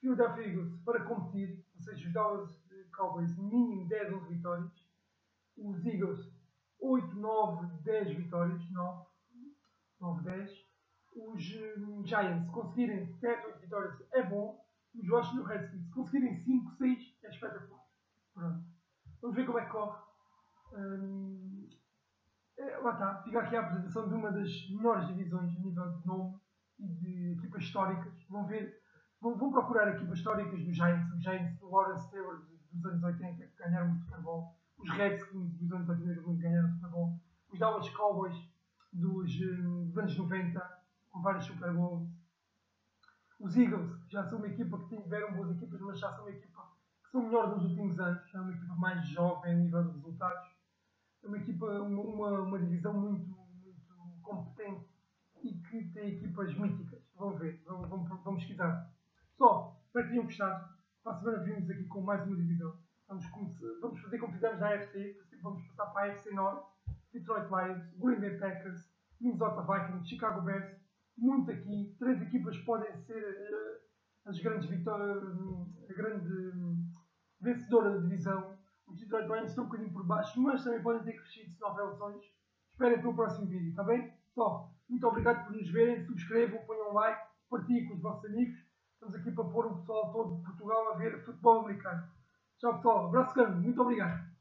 Philadelphia 0.00 0.48
Eagles, 0.48 0.76
para 0.84 1.04
competir, 1.04 1.64
ou 1.76 1.80
seja, 1.80 2.08
os 2.08 2.12
Dallas 2.12 2.66
Cowboys, 2.96 3.36
mínimo 3.38 3.86
10, 3.86 4.12
11 4.12 4.28
vitórias. 4.34 4.86
Os 5.56 5.86
Eagles, 5.86 6.32
8, 6.80 7.14
9, 7.14 7.82
10 7.84 8.16
vitórias. 8.16 8.70
9, 8.72 9.06
9 10.00 10.22
10. 10.24 10.66
Os 11.14 11.54
hum, 11.78 12.04
Giants, 12.04 12.50
conseguirem 12.50 13.06
7, 13.06 13.46
8 13.46 13.60
vitórias, 13.60 14.02
é 14.12 14.22
bom. 14.24 14.65
Os 14.96 15.08
Washington 15.08 15.44
Redskins, 15.44 15.84
se 15.84 15.90
conseguirem 15.90 16.36
5, 16.36 16.70
6, 16.76 17.18
é 17.22 17.28
espetacular. 17.28 17.80
Pronto. 18.34 18.64
Vamos 19.20 19.36
ver 19.36 19.46
como 19.46 19.58
é 19.58 19.64
que 19.64 19.70
corre. 19.70 19.98
Hum, 20.72 21.68
é, 22.58 22.78
lá 22.78 22.92
está, 22.92 23.22
fica 23.22 23.40
aqui 23.40 23.56
a 23.56 23.60
apresentação 23.60 24.08
de 24.08 24.14
uma 24.14 24.32
das 24.32 24.50
melhores 24.70 25.06
divisões 25.08 25.54
a 25.56 25.60
nível 25.60 25.90
de 25.90 26.06
nome 26.06 26.38
e 26.78 26.88
de 26.88 27.32
equipas 27.32 27.62
históricas. 27.62 28.12
Vão 28.28 28.46
ver, 28.46 28.82
vão, 29.20 29.36
vão 29.36 29.50
procurar 29.50 29.94
equipas 29.94 30.18
históricas 30.18 30.64
dos 30.64 30.74
Giants, 30.74 31.12
os 31.12 31.22
Giants 31.22 31.58
do 31.58 31.70
Lawrence 31.70 32.10
Taylor 32.10 32.42
dos 32.72 32.84
anos 32.86 33.02
80 33.02 33.46
que 33.46 33.56
ganharam 33.58 33.92
o 33.92 33.96
Super 33.96 34.20
Bowl, 34.20 34.54
os 34.78 34.90
Redskins 34.90 35.52
dos 35.58 35.72
anos 35.72 35.88
80 35.88 36.22
que 36.22 36.36
ganharam 36.36 36.68
o 36.68 36.72
Super 36.72 36.90
Bowl, 36.90 37.20
os 37.50 37.58
Dallas 37.58 37.88
Cowboys 37.90 38.36
dos, 38.92 39.30
hum, 39.40 39.86
dos 39.88 39.98
anos 39.98 40.16
90 40.16 40.76
com 41.10 41.22
vários 41.22 41.44
Super 41.44 41.72
Bowls, 41.72 42.08
os 43.38 43.56
Eagles, 43.56 43.90
já 44.08 44.24
são 44.24 44.38
uma 44.38 44.48
equipa 44.48 44.78
que 44.78 44.96
tiveram 44.96 45.34
boas 45.34 45.50
equipas, 45.50 45.80
mas 45.80 45.98
já 45.98 46.12
são 46.12 46.24
uma 46.24 46.30
equipa 46.30 46.62
que 47.04 47.10
são 47.10 47.22
melhor 47.22 47.54
nos 47.54 47.64
últimos 47.64 47.98
anos, 48.00 48.34
é 48.34 48.40
uma 48.40 48.52
equipa 48.52 48.74
mais 48.74 49.06
jovem 49.08 49.52
a 49.52 49.56
nível 49.56 49.84
de 49.84 49.92
resultados 49.92 50.56
é 51.26 51.28
uma 51.28 51.38
equipa, 51.38 51.66
uma, 51.66 52.40
uma, 52.40 52.58
divisão 52.58 52.94
muito, 52.94 53.26
muito 53.26 54.20
competente 54.22 54.86
e 55.42 55.54
que 55.54 55.84
tem 55.92 56.16
equipas 56.16 56.56
míticas. 56.56 57.02
Vamos 57.16 57.40
ver, 57.40 57.60
vamos, 57.66 57.88
vamos, 57.88 58.08
vamos 58.22 58.40
pesquisar. 58.40 58.88
Só, 59.36 59.76
espero 59.86 60.04
que 60.06 60.10
tenham 60.12 60.24
gostado. 60.24 60.76
Para 61.02 61.12
a 61.12 61.18
semana 61.18 61.42
vimos 61.42 61.68
aqui 61.68 61.84
com 61.86 62.00
mais 62.00 62.24
uma 62.24 62.36
divisão. 62.36 62.78
Vamos, 63.08 63.26
vamos 63.80 64.00
fazer 64.00 64.18
como 64.18 64.32
fizemos 64.34 64.60
na 64.60 64.74
AFC, 64.74 65.16
vamos 65.42 65.66
passar 65.68 65.86
para 65.86 66.02
a 66.02 66.12
AFC 66.12 66.32
Norte, 66.32 66.68
Detroit 67.12 67.48
Lions, 67.48 67.92
Green 67.98 68.20
Bay 68.20 68.38
Packers, 68.38 68.88
Minnesota 69.20 69.62
Vikings, 69.62 70.08
Chicago 70.08 70.42
Bears, 70.42 70.76
muito 71.16 71.50
aqui. 71.50 71.94
Três 71.98 72.20
equipas 72.22 72.56
podem 72.58 72.94
ser 73.04 73.22
uh, 73.22 74.28
as 74.28 74.38
grandes 74.40 74.68
vitórias, 74.68 75.22
a 75.88 75.92
grande 75.92 76.32
um, 76.56 76.84
vencedora 77.40 77.94
da 77.94 78.00
divisão 78.00 78.56
os 78.86 79.00
Detroit 79.00 79.26
Lions 79.26 79.50
estão 79.50 79.64
um 79.64 79.66
bocadinho 79.66 79.92
por 79.92 80.04
baixo, 80.04 80.40
mas 80.40 80.62
também 80.62 80.82
podem 80.82 81.02
ter 81.02 81.12
crescido 81.14 81.50
se 81.50 81.60
não 81.60 81.70
houver 81.70 81.84
opções. 81.86 82.24
Esperem 82.70 83.00
pelo 83.00 83.14
próximo 83.14 83.46
vídeo, 83.46 83.70
está 83.70 83.82
bem? 83.82 84.12
Pessoal, 84.28 84.72
muito 84.88 85.06
obrigado 85.06 85.44
por 85.44 85.56
nos 85.56 85.68
verem, 85.70 86.04
subscrevam, 86.04 86.64
ponham 86.66 86.92
like, 86.92 87.20
partilhem 87.50 87.88
com 87.88 87.94
os 87.94 88.02
vossos 88.02 88.24
amigos. 88.26 88.58
Estamos 88.94 89.14
aqui 89.14 89.32
para 89.32 89.44
pôr 89.44 89.66
o 89.66 89.76
pessoal 89.76 90.12
todo 90.12 90.36
de 90.36 90.42
Portugal 90.42 90.92
a 90.92 90.96
ver 90.96 91.24
futebol 91.24 91.60
americano. 91.60 92.08
Tchau 92.58 92.74
pessoal, 92.76 93.06
abraço 93.06 93.34
grande, 93.34 93.60
muito 93.60 93.82
obrigado. 93.82 94.35